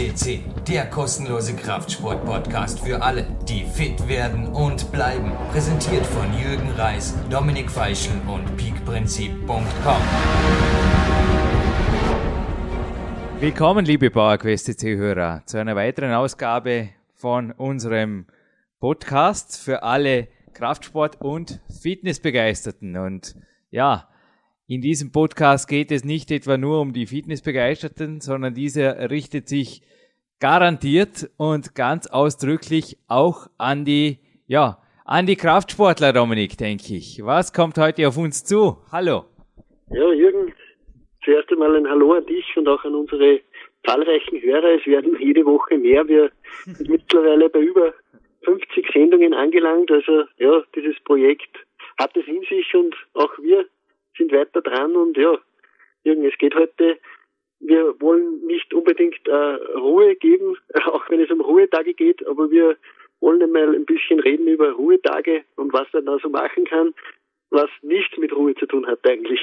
FCC, 0.00 0.40
der 0.66 0.86
kostenlose 0.88 1.54
Kraftsport-Podcast 1.54 2.80
für 2.80 3.02
alle, 3.02 3.26
die 3.46 3.64
fit 3.64 4.08
werden 4.08 4.46
und 4.46 4.90
bleiben. 4.92 5.30
Präsentiert 5.52 6.06
von 6.06 6.32
Jürgen 6.32 6.70
Reis, 6.70 7.14
Dominik 7.28 7.70
Feischl 7.70 8.12
und 8.26 8.56
peakprinzip.com. 8.56 10.02
Willkommen, 13.40 13.84
liebe 13.84 14.10
PowerQuest 14.10 14.66
CC-Hörer, 14.66 15.42
zu 15.44 15.58
einer 15.58 15.76
weiteren 15.76 16.14
Ausgabe 16.14 16.88
von 17.14 17.52
unserem 17.52 18.26
Podcast 18.78 19.58
für 19.58 19.82
alle 19.82 20.28
Kraftsport- 20.54 21.20
und 21.20 21.60
Fitnessbegeisterten. 21.82 22.96
Und 22.96 23.36
ja, 23.70 24.08
in 24.70 24.80
diesem 24.82 25.10
Podcast 25.10 25.68
geht 25.68 25.90
es 25.90 26.04
nicht 26.04 26.30
etwa 26.30 26.56
nur 26.56 26.80
um 26.80 26.92
die 26.92 27.06
Fitnessbegeisterten, 27.06 28.20
sondern 28.20 28.54
dieser 28.54 29.10
richtet 29.10 29.48
sich 29.48 29.82
garantiert 30.38 31.28
und 31.38 31.74
ganz 31.74 32.06
ausdrücklich 32.06 32.96
auch 33.08 33.48
an 33.58 33.84
die, 33.84 34.20
ja, 34.46 34.78
an 35.04 35.26
die 35.26 35.34
Kraftsportler, 35.34 36.12
Dominik, 36.12 36.56
denke 36.56 36.94
ich. 36.94 37.20
Was 37.24 37.52
kommt 37.52 37.78
heute 37.78 38.06
auf 38.06 38.16
uns 38.16 38.44
zu? 38.44 38.76
Hallo. 38.92 39.24
Ja, 39.90 40.12
Jürgen, 40.12 40.54
zuerst 41.24 41.50
einmal 41.50 41.74
ein 41.74 41.88
Hallo 41.88 42.12
an 42.12 42.26
dich 42.26 42.46
und 42.56 42.68
auch 42.68 42.84
an 42.84 42.94
unsere 42.94 43.40
zahlreichen 43.84 44.40
Hörer. 44.40 44.78
Es 44.78 44.86
werden 44.86 45.16
jede 45.18 45.44
Woche 45.46 45.78
mehr. 45.78 46.06
Wir 46.06 46.30
sind 46.64 46.88
mittlerweile 46.88 47.50
bei 47.50 47.58
über 47.58 47.92
50 48.44 48.86
Sendungen 48.92 49.34
angelangt. 49.34 49.90
Also 49.90 50.26
ja, 50.38 50.62
dieses 50.76 50.94
Projekt 51.02 51.56
hat 51.98 52.16
es 52.16 52.24
in 52.28 52.40
sich 52.42 52.72
und 52.72 52.94
auch 53.14 53.36
wir 53.42 53.66
sind 54.20 54.32
weiter 54.32 54.60
dran 54.60 54.94
und 54.94 55.16
ja, 55.16 55.38
Jürgen, 56.04 56.24
es 56.26 56.36
geht 56.38 56.54
heute, 56.54 56.98
wir 57.60 58.00
wollen 58.00 58.46
nicht 58.46 58.72
unbedingt 58.74 59.26
äh, 59.26 59.78
Ruhe 59.78 60.14
geben, 60.16 60.56
auch 60.86 61.08
wenn 61.08 61.20
es 61.20 61.30
um 61.30 61.40
Ruhetage 61.40 61.94
geht, 61.94 62.26
aber 62.26 62.50
wir 62.50 62.76
wollen 63.20 63.42
einmal 63.42 63.74
ein 63.74 63.84
bisschen 63.86 64.20
reden 64.20 64.46
über 64.46 64.72
Ruhetage 64.72 65.44
und 65.56 65.72
was 65.72 65.88
man 65.92 66.06
da 66.06 66.18
so 66.22 66.28
machen 66.28 66.64
kann, 66.64 66.94
was 67.50 67.70
nichts 67.82 68.16
mit 68.18 68.34
Ruhe 68.34 68.54
zu 68.54 68.66
tun 68.66 68.86
hat 68.86 69.00
eigentlich. 69.06 69.40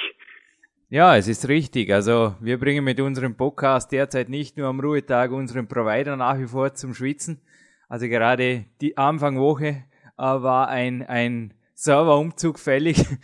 Ja, 0.89 1.17
es 1.17 1.27
ist 1.27 1.49
richtig. 1.49 1.91
Also 1.91 2.35
wir 2.39 2.57
bringen 2.57 2.85
mit 2.85 3.01
unserem 3.01 3.35
Podcast 3.35 3.91
derzeit 3.91 4.29
nicht 4.29 4.57
nur 4.57 4.67
am 4.67 4.79
Ruhetag 4.79 5.31
unseren 5.31 5.67
Provider 5.67 6.15
nach 6.15 6.39
wie 6.39 6.47
vor 6.47 6.73
zum 6.73 6.93
Schwitzen. 6.93 7.41
Also 7.89 8.07
gerade 8.07 8.65
die 8.79 8.97
Anfangwoche 8.97 9.67
äh, 9.67 9.83
war 10.17 10.69
ein, 10.69 11.03
ein 11.03 11.53
Serverumzug 11.77 12.57
fällig. 12.57 13.05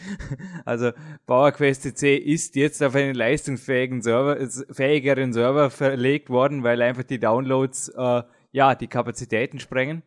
Also 0.65 0.91
PowerQuest 1.25 1.97
C 1.97 2.15
ist 2.15 2.55
jetzt 2.55 2.81
auf 2.83 2.95
einen 2.95 3.15
leistungsfähigen 3.15 4.01
Server, 4.01 4.37
fähigeren 4.71 5.33
Server 5.33 5.69
verlegt 5.69 6.29
worden, 6.29 6.63
weil 6.63 6.81
einfach 6.81 7.03
die 7.03 7.19
Downloads 7.19 7.89
äh, 7.89 8.21
ja 8.51 8.75
die 8.75 8.87
Kapazitäten 8.87 9.59
sprengen. 9.59 10.03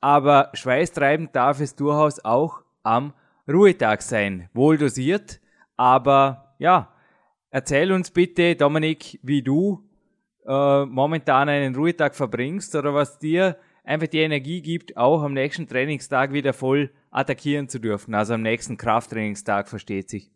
Aber 0.00 0.50
schweißtreibend 0.52 1.34
darf 1.34 1.60
es 1.60 1.74
durchaus 1.74 2.24
auch 2.24 2.62
am 2.82 3.14
Ruhetag 3.48 4.02
sein. 4.02 4.50
Wohl 4.52 4.76
dosiert, 4.76 5.40
aber 5.76 6.54
ja, 6.58 6.92
erzähl 7.50 7.92
uns 7.92 8.10
bitte, 8.10 8.56
Dominik, 8.56 9.18
wie 9.22 9.42
du 9.42 9.88
äh, 10.46 10.84
momentan 10.84 11.48
einen 11.48 11.74
Ruhetag 11.74 12.14
verbringst 12.14 12.74
oder 12.76 12.94
was 12.94 13.18
dir 13.18 13.56
einfach 13.86 14.08
die 14.08 14.18
Energie 14.18 14.60
gibt, 14.60 14.96
auch 14.96 15.22
am 15.22 15.32
nächsten 15.32 15.66
Trainingstag 15.66 16.32
wieder 16.32 16.52
voll 16.52 16.90
attackieren 17.10 17.68
zu 17.68 17.80
dürfen. 17.80 18.14
Also 18.14 18.34
am 18.34 18.42
nächsten 18.42 18.76
Krafttrainingstag, 18.76 19.68
versteht 19.68 20.10
sich. 20.10 20.28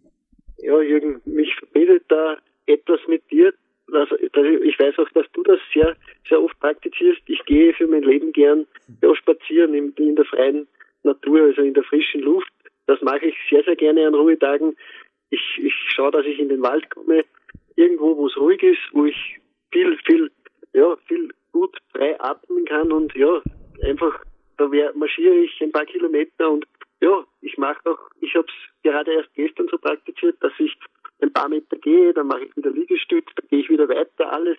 Ja, 0.59 0.81
Jürgen, 0.81 1.21
mich 1.25 1.55
verbindet 1.57 2.05
da 2.09 2.37
etwas 2.67 3.01
mit 3.09 3.29
dir. 3.31 3.53
Also, 3.93 4.17
ich 4.17 4.79
weiß 4.79 4.99
auch, 4.99 5.09
dass 5.11 5.27
du 5.33 5.43
das 5.43 5.59
sehr, 5.75 5.97
sehr 6.29 6.41
oft 6.41 6.59
praktizierst. 6.61 7.21
Ich 7.27 7.45
gehe 7.45 7.75
für 7.75 7.89
mein 7.89 8.03
Leben 8.03 8.33
gern 8.33 8.67
ja, 9.03 9.15
spazieren 9.17 9.75
in, 9.75 9.93
in 9.97 10.15
der 10.15 10.25
freien 10.25 10.69
Natur, 11.03 11.43
also 11.43 11.63
in 11.63 11.75
der 11.75 11.83
frischen 11.83 12.21
Luft. 12.21 12.53
Das 12.87 13.01
mache 13.03 13.27
ich 13.27 13.35
sehr, 13.51 13.65
sehr 13.65 13.75
gerne 13.75 14.07
an 14.07 14.15
Ruhetagen. 14.15 14.77
Ich, 15.31 15.41
ich 15.59 15.75
schaue, 15.89 16.13
dass 16.13 16.25
ich 16.25 16.39
in 16.39 16.49
den 16.49 16.63
Wald 16.63 16.89
komme, 16.91 17.25
irgendwo, 17.75 18.17
wo 18.17 18.27
es 18.29 18.37
ruhig 18.37 18.63
ist, 18.63 18.81
wo 18.93 19.07
ich 19.07 19.39
viel, 19.73 19.97
viel, 20.07 20.31
ja, 20.73 20.97
viel 21.07 21.31
gut 21.53 21.77
frei 21.93 22.21
atmen 22.21 22.65
kann 22.65 22.93
und 22.93 23.15
ja, 23.15 23.43
einfach 23.83 24.25
da 24.57 24.69
marschiere 24.95 25.37
ich 25.37 25.61
ein 25.63 25.73
paar 25.73 25.87
Kilometer 25.87 26.51
und 26.51 26.67
ja, 27.01 27.25
ich 27.41 27.57
mache 27.57 27.91
auch, 27.91 27.99
ich 28.21 28.35
habe 28.35 28.47
es 28.47 28.83
gerade 28.83 29.13
erst 29.13 29.33
gestern 29.35 29.69
so 29.69 29.79
praktiziert, 29.79 30.37
dass 30.41 30.53
ich 30.59 30.77
ein 31.23 31.33
paar 31.33 31.49
Meter 31.49 31.77
gehe, 31.77 32.13
dann 32.13 32.27
mache 32.27 32.45
ich 32.45 32.57
wieder 32.57 32.71
Liegestütz, 32.71 33.27
dann 33.37 33.49
gehe 33.49 33.61
ich 33.61 33.71
wieder 33.71 33.89
weiter, 33.89 34.31
alles 34.33 34.59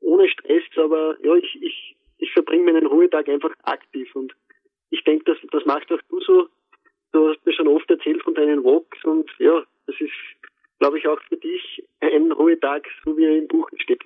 ohne 0.00 0.28
Stress, 0.28 0.64
aber 0.76 1.16
ja, 1.22 1.34
ich, 1.36 1.62
ich, 1.62 1.96
ich 2.18 2.32
verbringe 2.32 2.64
meinen 2.72 2.86
Ruhetag 2.86 3.28
einfach 3.28 3.52
aktiv 3.62 4.14
und 4.14 4.34
ich 4.90 5.04
denke, 5.04 5.24
das, 5.24 5.38
das 5.50 5.64
machst 5.66 5.90
auch 5.92 6.00
du 6.08 6.20
so. 6.20 6.48
Du 7.12 7.28
hast 7.28 7.44
mir 7.46 7.52
schon 7.52 7.68
oft 7.68 7.88
erzählt 7.90 8.22
von 8.22 8.34
deinen 8.34 8.64
Walks 8.64 9.02
und 9.04 9.30
ja, 9.38 9.64
das 9.86 9.96
ist, 10.00 10.12
glaube 10.78 10.98
ich, 10.98 11.06
auch 11.06 11.20
für 11.28 11.36
dich 11.36 11.84
ein 12.00 12.32
Ruhetag, 12.32 12.86
so 13.04 13.16
wie 13.16 13.24
er 13.24 13.36
im 13.36 13.48
Buch 13.48 13.68
steht. 13.76 14.02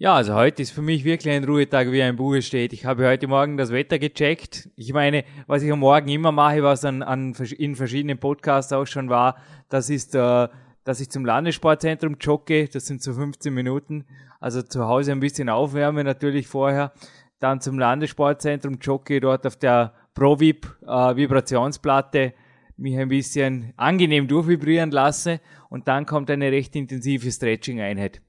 Ja, 0.00 0.14
also 0.14 0.32
heute 0.32 0.62
ist 0.62 0.70
für 0.70 0.80
mich 0.80 1.04
wirklich 1.04 1.34
ein 1.34 1.44
Ruhetag, 1.44 1.92
wie 1.92 2.00
ein 2.00 2.16
Buch 2.16 2.40
steht. 2.40 2.72
Ich 2.72 2.86
habe 2.86 3.06
heute 3.06 3.28
Morgen 3.28 3.58
das 3.58 3.70
Wetter 3.70 3.98
gecheckt. 3.98 4.70
Ich 4.74 4.94
meine, 4.94 5.24
was 5.46 5.62
ich 5.62 5.70
am 5.70 5.80
Morgen 5.80 6.08
immer 6.08 6.32
mache, 6.32 6.62
was 6.62 6.86
an, 6.86 7.02
an 7.02 7.34
in 7.58 7.76
verschiedenen 7.76 8.16
Podcasts 8.16 8.72
auch 8.72 8.86
schon 8.86 9.10
war, 9.10 9.36
das 9.68 9.90
ist, 9.90 10.14
äh, 10.14 10.48
dass 10.84 11.00
ich 11.00 11.10
zum 11.10 11.26
Landessportzentrum 11.26 12.16
jogge. 12.18 12.66
Das 12.68 12.86
sind 12.86 13.02
so 13.02 13.12
15 13.12 13.52
Minuten. 13.52 14.06
Also 14.40 14.62
zu 14.62 14.88
Hause 14.88 15.12
ein 15.12 15.20
bisschen 15.20 15.50
aufwärme 15.50 16.02
natürlich 16.02 16.48
vorher. 16.48 16.92
Dann 17.38 17.60
zum 17.60 17.78
Landessportzentrum 17.78 18.78
jogge, 18.80 19.20
dort 19.20 19.46
auf 19.46 19.56
der 19.56 19.92
ProVip 20.14 20.78
äh, 20.86 21.14
Vibrationsplatte 21.14 22.32
mich 22.78 22.96
ein 22.96 23.08
bisschen 23.10 23.74
angenehm 23.76 24.28
durchvibrieren 24.28 24.92
lasse. 24.92 25.40
Und 25.68 25.88
dann 25.88 26.06
kommt 26.06 26.30
eine 26.30 26.50
recht 26.50 26.74
intensive 26.74 27.30
Stretching-Einheit. 27.30 28.22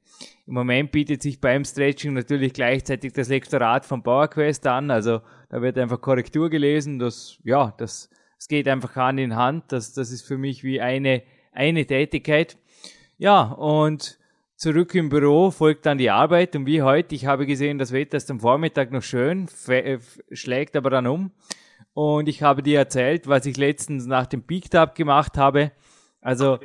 Im 0.52 0.56
Moment 0.56 0.92
bietet 0.92 1.22
sich 1.22 1.40
beim 1.40 1.64
Stretching 1.64 2.12
natürlich 2.12 2.52
gleichzeitig 2.52 3.14
das 3.14 3.30
Lektorat 3.30 3.86
von 3.86 4.04
PowerQuest 4.04 4.68
an. 4.68 4.92
Also 4.92 5.22
da 5.48 5.62
wird 5.62 5.78
einfach 5.78 6.02
Korrektur 6.02 6.50
gelesen. 6.50 7.00
Das, 7.00 7.38
ja, 7.46 7.74
das, 7.78 8.10
das 8.36 8.50
geht 8.50 8.68
einfach 8.68 8.98
Hand 8.98 9.22
in 9.22 9.38
Hand. 9.38 9.72
Das, 9.72 9.94
das 9.94 10.12
ist 10.12 10.28
für 10.28 10.38
mich 10.38 10.66
wie 10.66 10.82
eine, 10.82 11.24
eine 11.54 11.86
Tätigkeit. 11.86 12.58
Ja, 13.18 13.44
und 13.44 14.20
zurück 14.58 14.94
im 14.94 15.08
Büro 15.08 15.52
folgt 15.52 15.86
dann 15.86 15.98
die 15.98 16.10
Arbeit. 16.10 16.54
Und 16.58 16.66
wie 16.66 16.82
heute, 16.82 17.16
ich 17.16 17.28
habe 17.28 17.46
gesehen, 17.46 17.78
das 17.78 17.94
Wetter 17.94 18.18
ist 18.18 18.30
am 18.30 18.42
Vormittag 18.42 18.92
noch 18.92 19.04
schön, 19.04 19.48
äh, 19.70 20.00
schlägt 20.34 20.76
aber 20.76 20.90
dann 20.90 21.08
um. 21.08 21.32
Und 21.94 22.28
ich 22.28 22.44
habe 22.44 22.62
dir 22.62 22.80
erzählt, 22.80 23.26
was 23.26 23.46
ich 23.46 23.56
letztens 23.56 24.06
nach 24.06 24.26
dem 24.26 24.44
Peak 24.44 24.70
Tab 24.70 24.96
gemacht 24.96 25.38
habe. 25.38 25.72
Also, 26.20 26.60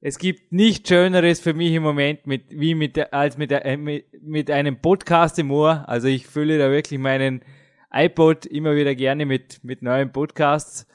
es 0.00 0.18
gibt 0.18 0.52
nichts 0.52 0.88
Schöneres 0.88 1.40
für 1.40 1.54
mich 1.54 1.72
im 1.72 1.82
Moment 1.82 2.26
mit, 2.26 2.44
wie 2.50 2.74
mit, 2.74 3.12
als 3.12 3.38
mit, 3.38 3.50
äh, 3.50 3.76
mit, 3.76 4.06
mit 4.22 4.50
einem 4.50 4.80
Podcast 4.80 5.38
im 5.38 5.50
Ohr. 5.50 5.84
Also 5.86 6.08
ich 6.08 6.26
fülle 6.26 6.58
da 6.58 6.70
wirklich 6.70 7.00
meinen 7.00 7.42
iPod 7.92 8.46
immer 8.46 8.76
wieder 8.76 8.94
gerne 8.94 9.24
mit, 9.24 9.64
mit 9.64 9.82
neuen 9.82 10.12
Podcasts, 10.12 10.86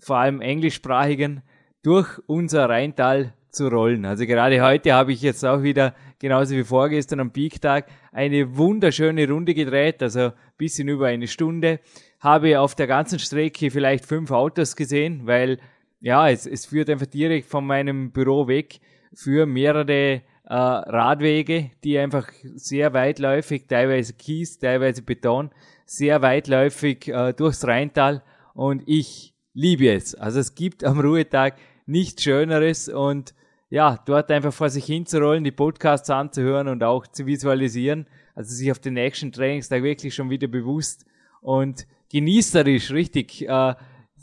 vor 0.00 0.16
allem 0.16 0.40
englischsprachigen, 0.40 1.42
durch 1.82 2.18
unser 2.26 2.68
Rheintal 2.68 3.34
zu 3.50 3.68
rollen. 3.68 4.04
Also 4.04 4.26
gerade 4.26 4.62
heute 4.62 4.92
habe 4.94 5.12
ich 5.12 5.22
jetzt 5.22 5.44
auch 5.44 5.62
wieder, 5.62 5.94
genauso 6.18 6.54
wie 6.54 6.64
vorgestern 6.64 7.20
am 7.20 7.32
Peak-Tag, 7.32 7.86
eine 8.12 8.56
wunderschöne 8.56 9.28
Runde 9.28 9.54
gedreht, 9.54 10.02
also 10.02 10.32
bisschen 10.56 10.88
über 10.88 11.08
eine 11.08 11.26
Stunde. 11.26 11.80
Habe 12.20 12.60
auf 12.60 12.74
der 12.74 12.86
ganzen 12.86 13.18
Strecke 13.18 13.70
vielleicht 13.70 14.04
fünf 14.06 14.30
Autos 14.30 14.76
gesehen, 14.76 15.26
weil 15.26 15.58
ja, 16.00 16.28
es, 16.28 16.46
es 16.46 16.66
führt 16.66 16.90
einfach 16.90 17.06
direkt 17.06 17.46
von 17.46 17.66
meinem 17.66 18.10
Büro 18.10 18.48
weg 18.48 18.80
für 19.12 19.46
mehrere 19.46 20.22
äh, 20.44 20.54
Radwege, 20.54 21.70
die 21.84 21.98
einfach 21.98 22.28
sehr 22.42 22.92
weitläufig, 22.92 23.66
teilweise 23.68 24.14
Kies, 24.14 24.58
teilweise 24.58 25.02
Beton, 25.02 25.50
sehr 25.84 26.22
weitläufig 26.22 27.08
äh, 27.08 27.32
durchs 27.32 27.66
Rheintal. 27.66 28.22
Und 28.54 28.82
ich 28.86 29.34
liebe 29.54 29.90
es. 29.90 30.14
Also 30.14 30.40
es 30.40 30.54
gibt 30.54 30.84
am 30.84 31.00
Ruhetag 31.00 31.54
nichts 31.86 32.22
Schöneres. 32.22 32.88
Und 32.88 33.34
ja, 33.68 33.98
dort 34.06 34.30
einfach 34.30 34.52
vor 34.52 34.70
sich 34.70 34.86
hinzurollen, 34.86 35.44
die 35.44 35.52
Podcasts 35.52 36.10
anzuhören 36.10 36.68
und 36.68 36.82
auch 36.82 37.06
zu 37.06 37.26
visualisieren, 37.26 38.06
also 38.34 38.52
sich 38.52 38.70
auf 38.70 38.80
den 38.80 38.94
nächsten 38.94 39.32
Trainingstag 39.32 39.82
wirklich 39.82 40.14
schon 40.14 40.30
wieder 40.30 40.48
bewusst 40.48 41.06
und 41.40 41.86
genießerisch 42.10 42.90
richtig 42.90 43.48
äh, 43.48 43.74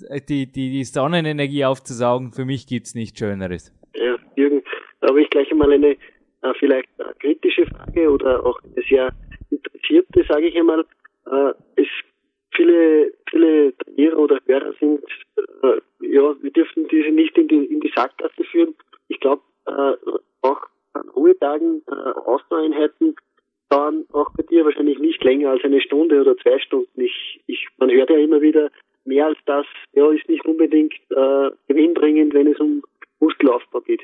äh, 0.09 0.21
die, 0.21 0.51
die, 0.51 0.71
die 0.71 0.83
Sonnenenergie 0.83 1.65
aufzusaugen, 1.65 2.31
für 2.31 2.45
mich 2.45 2.67
gibt 2.67 2.87
es 2.87 2.95
nichts 2.95 3.19
Schöneres. 3.19 3.73
Ja, 3.95 4.17
Jürgen, 4.35 4.63
da 5.01 5.09
habe 5.09 5.21
ich 5.21 5.29
gleich 5.29 5.51
einmal 5.51 5.71
eine 5.71 5.97
äh, 6.41 6.53
vielleicht 6.59 6.89
eine 6.99 7.13
kritische 7.15 7.65
Frage 7.65 8.09
oder 8.09 8.45
auch 8.45 8.59
eine 8.63 8.83
sehr 8.87 9.09
interessierte, 9.49 10.25
sage 10.27 10.47
ich 10.47 10.55
einmal. 10.55 10.85
Äh, 11.25 11.53
es 11.75 11.87
viele, 12.55 13.13
viele 13.29 13.73
Trainer 13.77 14.17
oder 14.17 14.39
Hörer 14.45 14.73
sind, 14.79 15.03
äh, 15.37 15.79
ja, 16.01 16.35
wir 16.41 16.51
dürfen 16.51 16.87
diese 16.89 17.09
nicht 17.09 17.37
in 17.37 17.47
die, 17.47 17.65
in 17.65 17.79
die 17.79 17.91
Sackgasse 17.95 18.43
führen. 18.51 18.75
Ich 19.07 19.19
glaube, 19.19 19.41
äh, 19.65 19.93
auch 20.41 20.61
an 20.93 21.09
Ruhetagen, 21.09 21.83
äh, 21.87 22.19
Ausdauereinheiten 22.25 23.15
dauern 23.69 24.05
auch 24.13 24.31
bei 24.35 24.43
dir 24.43 24.65
wahrscheinlich 24.65 24.99
nicht 24.99 25.23
länger 25.23 25.51
als 25.51 25.63
eine 25.63 25.81
Stunde 25.81 26.21
oder 26.21 26.37
zwei 26.37 26.57
Stunden. 26.59 27.01
Ich, 27.01 27.41
ich, 27.47 27.67
man 27.77 27.91
hört 27.91 28.09
ja 28.09 28.17
immer 28.17 28.41
wieder, 28.41 28.71
mehr 29.07 29.25
als 29.25 29.37
das 29.45 29.65
ja, 29.93 30.09
ist 30.11 30.27
nicht 30.29 30.45
unbedingt 30.45 30.93
äh, 31.09 31.49
gewinnbringend, 31.67 32.33
wenn 32.33 32.47
es 32.47 32.59
um 32.59 32.83
Muskelaufbau 33.19 33.81
geht. 33.81 34.01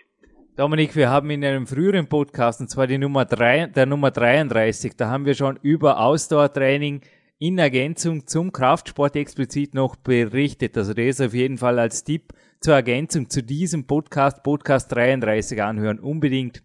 Dominik, 0.56 0.96
wir 0.96 1.10
haben 1.10 1.30
in 1.32 1.44
einem 1.44 1.68
früheren 1.68 2.08
Podcast, 2.08 2.62
und 2.62 2.70
zwar 2.70 2.88
die 2.88 2.98
Nummer 2.98 3.26
drei, 3.26 3.68
der 3.68 3.86
Nummer 3.86 4.12
33, 4.12 4.96
da 4.96 5.10
haben 5.10 5.26
wir 5.26 5.34
schon 5.34 5.58
über 5.62 6.00
Ausdauertraining 6.00 7.02
in 7.40 7.58
Ergänzung 7.58 8.28
zum 8.28 8.54
Kraftsport 8.54 9.16
explizit 9.16 9.74
noch 9.74 9.96
berichtet. 9.96 10.78
Also 10.78 10.94
das 10.94 11.20
auf 11.20 11.34
jeden 11.34 11.58
Fall 11.58 11.80
als 11.80 12.04
Tipp 12.04 12.34
zur 12.62 12.76
Ergänzung 12.76 13.30
zu 13.30 13.44
diesem 13.44 13.86
Podcast, 13.86 14.44
Podcast 14.44 14.96
33 14.96 15.62
anhören, 15.62 16.00
unbedingt. 16.00 16.64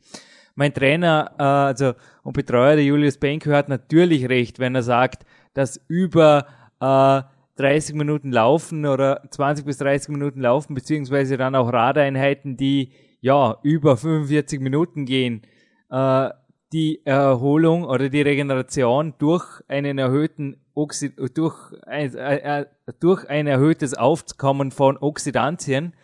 Mein 0.54 0.74
Trainer 0.74 1.32
äh, 1.38 1.42
also 1.42 1.94
und 2.22 2.34
Betreuer, 2.34 2.76
der 2.76 2.84
Julius 2.84 3.16
Benke, 3.16 3.52
hat 3.56 3.68
natürlich 3.68 4.28
recht, 4.28 4.58
wenn 4.58 4.74
er 4.74 4.82
sagt, 4.82 5.24
dass 5.54 5.82
über 5.88 6.46
äh, 6.80 7.22
30 7.58 7.94
Minuten 7.94 8.32
Laufen 8.32 8.86
oder 8.86 9.22
20 9.30 9.64
bis 9.64 9.78
30 9.78 10.10
Minuten 10.10 10.40
Laufen, 10.40 10.74
beziehungsweise 10.74 11.36
dann 11.36 11.54
auch 11.54 11.72
Radeinheiten, 11.72 12.56
die 12.56 12.92
ja, 13.20 13.58
über 13.62 13.96
45 13.96 14.60
Minuten 14.60 15.04
gehen, 15.04 15.42
äh, 15.90 16.30
die 16.72 17.04
Erholung 17.04 17.84
oder 17.84 18.08
die 18.08 18.22
Regeneration 18.22 19.14
durch 19.18 19.62
einen 19.68 19.98
erhöhten 19.98 20.60
Oxid 20.74 21.14
durch 21.36 21.56
ein, 21.86 22.14
äh, 22.14 22.60
äh, 22.60 22.66
durch 23.00 23.28
ein 23.28 23.46
erhöhtes 23.46 23.94
Aufkommen 23.94 24.70
von 24.70 24.96
Oxidantien 24.96 25.94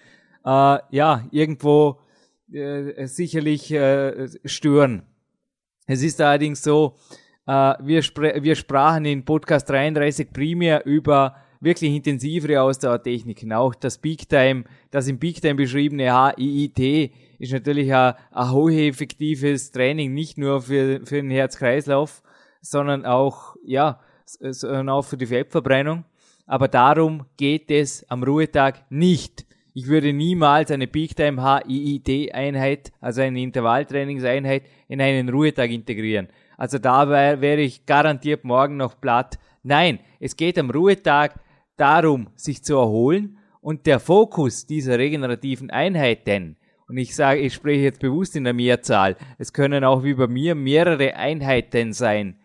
äh, 0.44 0.78
ja 0.90 1.24
irgendwo 1.30 2.00
äh, 2.52 3.06
sicherlich 3.06 3.70
äh, 3.72 4.28
stören. 4.44 5.02
Es 5.86 6.02
ist 6.02 6.20
allerdings 6.20 6.62
so, 6.62 6.96
äh, 7.46 7.74
wir, 7.80 8.02
wir 8.02 8.56
sprachen 8.56 9.04
in 9.04 9.24
Podcast 9.24 9.68
33 9.68 10.32
primär 10.32 10.86
über 10.86 11.36
wirklich 11.64 11.94
intensivere 11.94 12.60
Ausdauertechniken. 12.62 13.52
Auch 13.52 13.74
das 13.74 13.98
Peak 13.98 14.28
Time, 14.28 14.64
das 14.90 15.08
im 15.08 15.18
Peak 15.18 15.40
Time 15.40 15.54
beschriebene 15.54 16.34
HIIT 16.36 17.12
ist 17.38 17.52
natürlich 17.52 17.92
ein, 17.92 18.14
ein 18.30 18.50
hocheffektives 18.50 19.70
Training, 19.70 20.14
nicht 20.14 20.38
nur 20.38 20.62
für, 20.62 21.00
für 21.04 21.16
den 21.16 21.30
Herz-Kreislauf, 21.30 22.22
sondern 22.60 23.04
auch, 23.04 23.56
ja, 23.64 24.00
sondern 24.26 24.88
auch 24.88 25.04
für 25.04 25.16
die 25.16 25.26
Fettverbrennung. 25.26 26.04
Aber 26.46 26.68
darum 26.68 27.24
geht 27.36 27.70
es 27.70 28.08
am 28.10 28.22
Ruhetag 28.22 28.84
nicht. 28.90 29.46
Ich 29.72 29.88
würde 29.88 30.12
niemals 30.12 30.70
eine 30.70 30.86
Peak 30.86 31.16
Time 31.16 31.42
HIIT 31.42 32.34
Einheit, 32.34 32.92
also 33.00 33.22
eine 33.22 33.40
Intervalltrainingseinheit, 33.40 34.62
in 34.88 35.00
einen 35.00 35.28
Ruhetag 35.28 35.70
integrieren. 35.70 36.28
Also 36.56 36.78
da 36.78 37.08
wäre 37.08 37.60
ich 37.60 37.84
garantiert 37.84 38.44
morgen 38.44 38.76
noch 38.76 39.00
platt. 39.00 39.38
Nein, 39.62 39.98
es 40.20 40.36
geht 40.36 40.58
am 40.58 40.70
Ruhetag 40.70 41.34
darum, 41.76 42.28
sich 42.36 42.62
zu 42.62 42.76
erholen 42.76 43.38
und 43.60 43.86
der 43.86 44.00
Fokus 44.00 44.66
dieser 44.66 44.98
regenerativen 44.98 45.70
Einheiten, 45.70 46.56
und 46.86 46.98
ich 46.98 47.14
sage, 47.16 47.40
ich 47.40 47.54
spreche 47.54 47.82
jetzt 47.82 48.00
bewusst 48.00 48.36
in 48.36 48.44
der 48.44 48.52
Mehrzahl, 48.52 49.16
es 49.38 49.52
können 49.52 49.84
auch 49.84 50.04
wie 50.04 50.14
bei 50.14 50.26
mir 50.26 50.54
mehrere 50.54 51.16
Einheiten 51.16 51.92
sein, 51.92 52.36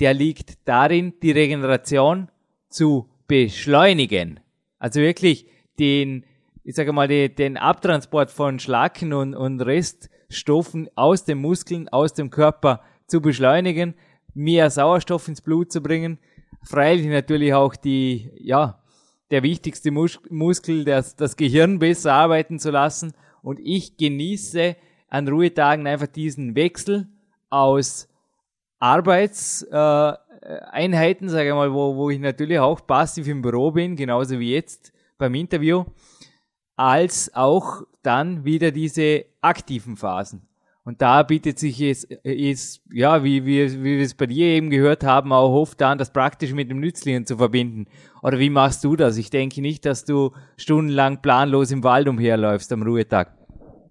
der 0.00 0.14
liegt 0.14 0.66
darin, 0.68 1.14
die 1.22 1.30
Regeneration 1.30 2.28
zu 2.68 3.08
beschleunigen. 3.28 4.40
Also 4.78 5.00
wirklich 5.00 5.46
den, 5.78 6.24
ich 6.64 6.74
sage 6.74 6.92
mal, 6.92 7.08
den, 7.08 7.56
Abtransport 7.56 8.30
von 8.30 8.58
Schlacken 8.58 9.12
und, 9.12 9.34
und 9.34 9.60
Reststoffen 9.60 10.88
aus 10.96 11.24
den 11.24 11.38
Muskeln, 11.38 11.88
aus 11.88 12.14
dem 12.14 12.30
Körper 12.30 12.80
zu 13.06 13.20
beschleunigen, 13.20 13.94
mehr 14.34 14.70
Sauerstoff 14.70 15.28
ins 15.28 15.40
Blut 15.40 15.70
zu 15.70 15.80
bringen, 15.80 16.18
freilich 16.62 17.06
natürlich 17.06 17.54
auch 17.54 17.76
die, 17.76 18.30
ja, 18.38 18.80
der 19.30 19.42
wichtigste 19.42 19.90
Mus 19.90 20.20
Muskel, 20.30 20.84
das, 20.84 21.16
das 21.16 21.36
Gehirn 21.36 21.78
besser 21.78 22.12
arbeiten 22.12 22.58
zu 22.58 22.70
lassen. 22.70 23.12
Und 23.42 23.58
ich 23.60 23.96
genieße 23.96 24.76
an 25.08 25.28
Ruhetagen 25.28 25.86
einfach 25.86 26.06
diesen 26.06 26.54
Wechsel 26.54 27.08
aus 27.50 28.08
Arbeitseinheiten, 28.78 31.28
äh, 31.28 31.30
sage 31.30 31.48
ich 31.48 31.54
mal, 31.54 31.72
wo, 31.72 31.96
wo 31.96 32.10
ich 32.10 32.18
natürlich 32.18 32.58
auch 32.58 32.86
passiv 32.86 33.28
im 33.28 33.42
Büro 33.42 33.70
bin, 33.70 33.96
genauso 33.96 34.38
wie 34.38 34.52
jetzt 34.52 34.92
beim 35.18 35.34
Interview, 35.34 35.84
als 36.76 37.34
auch 37.34 37.82
dann 38.02 38.44
wieder 38.44 38.70
diese 38.70 39.24
aktiven 39.40 39.96
Phasen. 39.96 40.46
Und 40.86 41.00
da 41.00 41.22
bietet 41.22 41.58
sich 41.58 41.80
es, 41.80 42.04
es 42.24 42.84
ja, 42.92 43.24
wie, 43.24 43.46
wie, 43.46 43.82
wie 43.82 43.96
wir 43.96 44.02
es 44.02 44.14
bei 44.14 44.26
dir 44.26 44.46
eben 44.46 44.68
gehört 44.68 45.02
haben, 45.02 45.32
auch 45.32 45.54
oft 45.54 45.80
an, 45.82 45.96
das 45.96 46.12
praktisch 46.12 46.52
mit 46.52 46.70
dem 46.70 46.78
Nützlichen 46.78 47.24
zu 47.24 47.38
verbinden. 47.38 47.86
Oder 48.22 48.38
wie 48.38 48.50
machst 48.50 48.84
du 48.84 48.94
das? 48.94 49.16
Ich 49.16 49.30
denke 49.30 49.62
nicht, 49.62 49.86
dass 49.86 50.04
du 50.04 50.32
stundenlang 50.58 51.22
planlos 51.22 51.72
im 51.72 51.84
Wald 51.84 52.06
umherläufst 52.06 52.70
am 52.72 52.82
Ruhetag. 52.82 53.28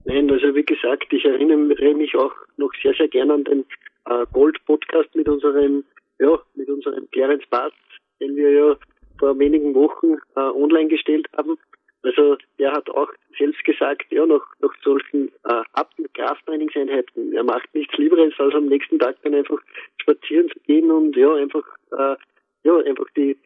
Nein, 0.05 0.29
also 0.29 0.53
wie 0.53 0.63
gesagt, 0.63 1.11
ich 1.11 1.25
erinnere 1.25 1.57
mich 1.95 2.15
auch 2.15 2.33
noch 2.57 2.71
sehr, 2.83 2.93
sehr 2.93 3.07
gerne 3.07 3.33
an 3.33 3.43
den 3.45 3.65
äh, 4.05 4.25
Gold-Podcast 4.31 5.15
mit 5.15 5.27
unserem, 5.27 5.83
ja, 6.19 6.37
mit 6.53 6.69
unserem 6.69 7.09
Clarence 7.11 7.45
Bast, 7.49 7.73
den 8.19 8.35
wir 8.35 8.51
ja 8.51 8.75
vor 9.17 9.39
wenigen 9.39 9.73
Wochen 9.73 10.17
äh, 10.35 10.39
online 10.39 10.89
gestellt 10.89 11.27
haben. 11.35 11.57
Also 12.03 12.37
er 12.57 12.73
hat 12.73 12.89
auch 12.89 13.11
selbst 13.37 13.63
gesagt, 13.63 14.11
ja, 14.11 14.25
nach, 14.25 14.45
nach 14.59 14.75
solchen 14.83 15.29
äh, 15.45 15.63
Ab- 15.73 15.93
und 15.97 16.13
Krafttrainingseinheiten, 16.13 17.33
er 17.33 17.43
macht 17.43 17.73
nichts 17.73 17.95
Lieberes, 17.97 18.33
als 18.37 18.53
am 18.53 18.65
nächsten 18.65 18.99
Tag 18.99 19.15
dann 19.23 19.33
einfach 19.33 19.59
spazieren 20.01 20.49
zu 20.49 20.59
gehen 20.67 20.91
und 20.91 21.15
ja, 21.15 21.33
einfach, 21.33 21.65
äh, 21.91 22.15
ja, 22.63 22.77
einfach 22.79 23.09
die, 23.15 23.37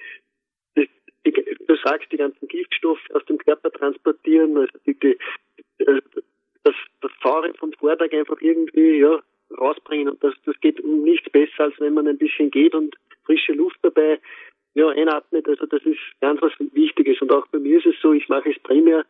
die, 0.75 0.89
die, 1.25 1.57
du 1.67 1.75
sagst, 1.83 2.11
die 2.11 2.17
ganzen 2.17 2.47
Giftstoffe 2.47 3.09
aus 3.13 3.23
dem 3.25 3.37
Körper 3.37 3.71
transportieren, 3.71 4.57
also 4.57 4.73
die, 4.87 4.95
die, 4.99 5.17
äh, 5.85 6.01
das, 6.63 6.75
das 7.01 7.11
Fahren 7.21 7.53
vom 7.55 7.71
Vortag 7.73 8.11
einfach 8.11 8.41
irgendwie, 8.41 8.99
ja, 8.99 9.21
rausbringen. 9.57 10.09
Und 10.09 10.23
das, 10.23 10.33
das 10.45 10.59
geht 10.61 10.79
um 10.81 11.03
nichts 11.03 11.29
besser, 11.29 11.65
als 11.65 11.79
wenn 11.79 11.93
man 11.93 12.07
ein 12.07 12.17
bisschen 12.17 12.51
geht 12.51 12.73
und 12.73 12.95
frische 13.25 13.53
Luft 13.53 13.77
dabei 13.83 14.19
ja, 14.77 14.89
einatmet. 14.89 15.47
Also 15.47 15.65
das 15.65 15.81
ist 15.83 15.99
ganz 16.21 16.41
was 16.41 16.53
Wichtiges. 16.59 17.21
Und 17.21 17.31
auch 17.31 17.47
bei 17.47 17.59
mir 17.59 17.79
ist 17.79 17.87
es 17.87 17.95
so, 18.01 18.13
ich 18.13 18.29
mache 18.29 18.51
es 18.51 18.59
primär 18.59 19.05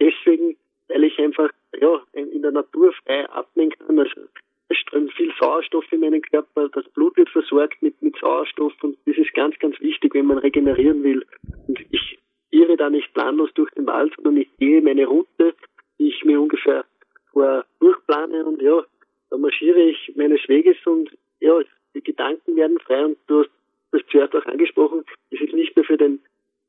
deswegen, 0.00 0.56
weil 0.88 1.04
ich 1.04 1.18
einfach 1.18 1.50
ja, 1.80 2.02
in 2.12 2.42
der 2.42 2.52
Natur 2.52 2.92
frei 3.04 3.28
atmen 3.30 3.70
kann. 3.70 3.98
Also 3.98 4.20
es 4.68 4.78
strömt 4.78 5.12
viel 5.12 5.32
Sauerstoff 5.40 5.84
in 5.92 6.00
meinen 6.00 6.22
Körper, 6.22 6.68
das 6.68 6.88
Blut 6.90 7.16
wird 7.16 7.28
versorgt 7.30 7.82
mit, 7.82 8.00
mit 8.00 8.16
Sauerstoff 8.16 8.72
und 8.82 8.96
das 9.06 9.16
ist 9.16 9.34
ganz, 9.34 9.58
ganz 9.58 9.78
wichtig, 9.80 10.14
wenn 10.14 10.26
man 10.26 10.38
regenerieren 10.38 11.02
will. 11.02 11.24
Und 11.68 11.80
ich 11.90 12.18
irre 12.50 12.76
da 12.76 12.88
nicht 12.88 13.12
planlos 13.12 13.50
durch 13.54 13.70
den 13.72 13.86
Wald, 13.86 14.14
sondern 14.16 14.38
ich 14.38 14.48
gehe 14.58 14.80
meine 14.80 15.06
Route, 15.06 15.54
die 15.98 16.08
ich 16.08 16.24
mir 16.24 16.40
ungefähr 16.40 16.84
vor 17.32 17.64
durchplane 17.80 18.44
und 18.44 18.62
ja, 18.62 18.84
da 19.30 19.36
marschiere 19.36 19.80
ich 19.80 20.12
meines 20.14 20.40
Weges 20.48 20.76
und 20.86 21.10
ja, 21.40 21.60
die 21.94 22.02
Gedanken 22.02 22.56
werden 22.56 22.78
frei 22.80 23.04
und 23.04 23.18
du 23.26 23.40
hast 23.40 23.50
das 23.92 24.02
zuerst 24.10 24.34
auch 24.34 24.46
angesprochen, 24.46 25.04
es 25.30 25.40
ist 25.40 25.52
nicht 25.52 25.76
nur 25.76 25.84
für 25.84 25.96
den 25.96 26.20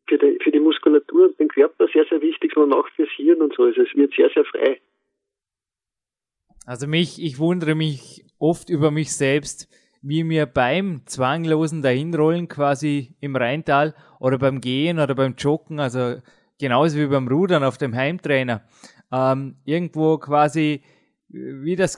für 0.08 0.18
die, 0.18 0.38
für 0.44 0.52
die 0.52 0.60
Muskulatur 0.60 1.28
und 1.28 1.40
den 1.40 1.48
Körper 1.48 1.88
sehr, 1.88 2.06
sehr 2.06 2.22
wichtig, 2.22 2.52
sondern 2.54 2.80
auch 2.80 2.90
fürs 2.90 3.10
Hirn 3.12 3.42
und 3.42 3.54
so. 3.56 3.64
Also 3.64 3.84
es 3.84 3.96
wird 3.96 4.14
sehr, 4.14 4.30
sehr 4.32 4.44
frei. 4.44 4.82
Also 6.74 6.88
mich, 6.88 7.22
ich 7.22 7.38
wundere 7.38 7.76
mich 7.76 8.26
oft 8.40 8.72
über 8.72 8.90
mich 8.90 9.14
selbst, 9.14 9.70
wie 10.02 10.24
mir 10.24 10.48
beim 10.48 11.04
zwanglosen 11.06 11.84
Dahinrollen 11.84 12.48
quasi 12.48 13.16
im 13.20 13.36
Rheintal 13.36 13.94
oder 14.20 14.40
beim 14.40 14.60
Gehen 14.60 14.98
oder 14.98 15.14
beim 15.14 15.36
Joggen, 15.36 15.80
also 15.80 16.16
genauso 16.60 16.98
wie 16.98 17.06
beim 17.06 17.28
Rudern 17.28 17.64
auf 17.64 17.78
dem 17.78 17.94
Heimtrainer, 17.94 18.64
ähm, 19.12 19.58
irgendwo 19.66 20.18
quasi 20.18 20.82
wie 21.34 21.76
das, 21.76 21.98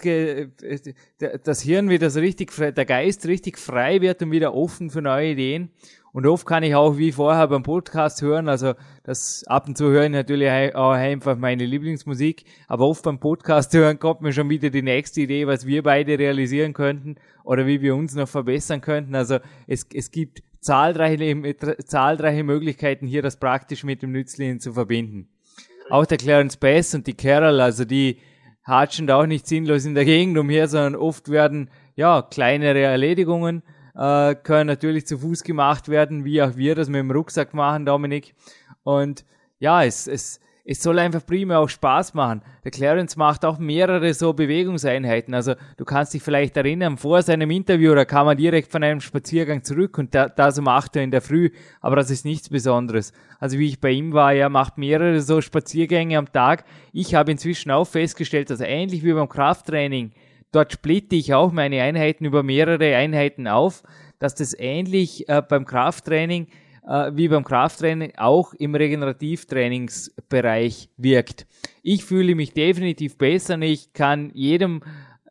das 1.44 1.62
Hirn 1.62 1.90
wieder 1.90 2.10
so 2.10 2.20
richtig 2.22 2.54
der 2.56 2.86
Geist 2.86 3.28
richtig 3.28 3.60
frei 3.60 4.02
wird 4.02 4.22
und 4.22 4.32
wieder 4.32 4.54
offen 4.54 4.90
für 4.90 5.02
neue 5.02 5.32
Ideen. 5.32 5.72
Und 6.14 6.26
oft 6.26 6.46
kann 6.46 6.64
ich 6.64 6.74
auch 6.76 6.98
wie 6.98 7.12
vorher 7.12 7.46
beim 7.50 7.64
Podcast 7.64 8.22
hören, 8.22 8.48
also 8.48 8.74
das 9.04 9.44
ab 9.48 9.68
und 9.68 9.78
zu 9.78 9.90
hören 9.90 10.14
natürlich 10.14 10.74
auch 10.74 10.92
einfach 10.92 11.38
meine 11.38 11.66
Lieblingsmusik, 11.66 12.46
aber 12.70 12.88
oft 12.88 13.04
beim 13.04 13.20
Podcast 13.20 13.74
hören 13.74 14.00
kommt 14.00 14.22
mir 14.22 14.32
schon 14.32 14.50
wieder 14.50 14.70
die 14.70 14.82
nächste 14.82 15.20
Idee, 15.20 15.46
was 15.46 15.66
wir 15.66 15.84
beide 15.84 16.18
realisieren 16.18 16.72
könnten 16.72 17.16
oder 17.44 17.68
wie 17.68 17.82
wir 17.82 17.98
uns 17.98 18.16
noch 18.16 18.30
verbessern 18.30 18.80
könnten. 18.80 19.14
Also 19.14 19.40
es, 19.68 19.86
es 19.94 20.10
gibt 20.10 20.42
zahlreiche, 20.62 21.56
zahlreiche 21.84 22.46
Möglichkeiten 22.46 23.08
hier 23.08 23.22
das 23.22 23.38
praktisch 23.38 23.84
mit 23.84 24.02
dem 24.02 24.14
Nützlichen 24.14 24.62
zu 24.62 24.72
verbinden. 24.72 25.28
Auch 25.90 26.06
der 26.06 26.18
Clarence 26.18 26.56
Bass 26.56 26.96
und 26.96 27.08
die 27.08 27.14
Carol, 27.14 27.60
also 27.60 27.84
die 27.84 28.20
hatschen 28.66 29.08
da 29.08 29.22
auch 29.22 29.26
nicht 29.26 29.48
sinnlos 29.48 29.86
in 29.86 29.96
der 29.96 30.06
Gegend 30.06 30.38
umher, 30.38 30.68
sondern 30.68 30.96
oft 30.96 31.30
werden 31.30 31.70
ja 31.96 32.22
kleinere 32.22 32.82
Erledigungen 32.82 33.64
äh, 33.96 34.36
können 34.36 34.68
natürlich 34.68 35.08
zu 35.08 35.18
Fuß 35.20 35.44
gemacht 35.44 35.88
werden, 35.88 36.26
wie 36.26 36.42
auch 36.42 36.56
wir 36.56 36.76
das 36.76 36.90
mit 36.90 37.00
dem 37.00 37.12
Rucksack 37.12 37.54
machen, 37.54 37.86
Dominik. 37.86 38.36
Und 38.84 39.26
ja, 39.60 39.84
es, 39.84 40.08
es, 40.08 40.40
es 40.68 40.82
soll 40.82 40.98
einfach 40.98 41.24
prima 41.24 41.60
auch 41.60 41.70
Spaß 41.70 42.16
machen. 42.16 42.42
Der 42.64 42.72
Clarence 42.72 43.16
macht 43.18 43.46
auch 43.46 43.60
mehrere 43.60 44.16
so 44.16 44.34
Bewegungseinheiten. 44.34 45.36
Also 45.36 45.54
du 45.78 45.86
kannst 45.86 46.16
dich 46.16 46.24
vielleicht 46.24 46.58
erinnern, 46.58 46.98
vor 46.98 47.22
seinem 47.22 47.52
Interview, 47.52 47.94
da 47.94 48.04
kam 48.04 48.28
er 48.28 48.36
direkt 48.36 48.72
von 48.72 48.84
einem 48.84 49.00
Spaziergang 49.00 49.64
zurück 49.64 50.00
und 50.00 50.16
da, 50.16 50.28
das 50.28 50.58
um 50.58 50.68
8 50.68 50.96
Uhr 50.96 51.04
in 51.04 51.12
der 51.12 51.22
Früh. 51.22 51.52
Aber 51.82 51.96
das 51.96 52.10
ist 52.10 52.26
nichts 52.26 52.50
Besonderes. 52.50 53.14
Also 53.40 53.60
wie 53.60 53.68
ich 53.68 53.80
bei 53.80 53.92
ihm 53.92 54.14
war, 54.14 54.34
er 54.34 54.50
macht 54.50 54.80
mehrere 54.80 55.22
so 55.22 55.40
Spaziergänge 55.40 56.18
am 56.18 56.32
Tag. 56.32 56.66
Ich 56.92 57.14
habe 57.14 57.32
inzwischen 57.32 57.70
auch 57.70 57.86
festgestellt, 57.86 58.50
dass 58.50 58.60
ähnlich 58.60 59.04
wie 59.04 59.14
beim 59.14 59.30
Krafttraining, 59.30 60.14
dort 60.52 60.74
splitte 60.74 61.16
ich 61.16 61.36
auch 61.36 61.52
meine 61.52 61.84
Einheiten 61.84 62.26
über 62.26 62.42
mehrere 62.42 62.96
Einheiten 62.96 63.48
auf, 63.48 63.84
dass 64.18 64.34
das 64.34 64.56
ähnlich 64.58 65.30
äh, 65.30 65.44
beim 65.48 65.66
Krafttraining 65.66 66.48
äh, 66.88 67.12
wie 67.14 67.28
beim 67.28 67.44
Krafttraining 67.44 68.14
auch 68.18 68.54
im 68.54 68.76
Regenerativtrainingsbereich 68.76 70.90
wirkt. 70.98 71.48
Ich 71.84 72.06
fühle 72.06 72.36
mich 72.36 72.54
definitiv 72.54 73.18
besser 73.18 73.56
und 73.56 73.64
ich 73.64 73.92
kann 73.94 74.32
jedem 74.34 74.82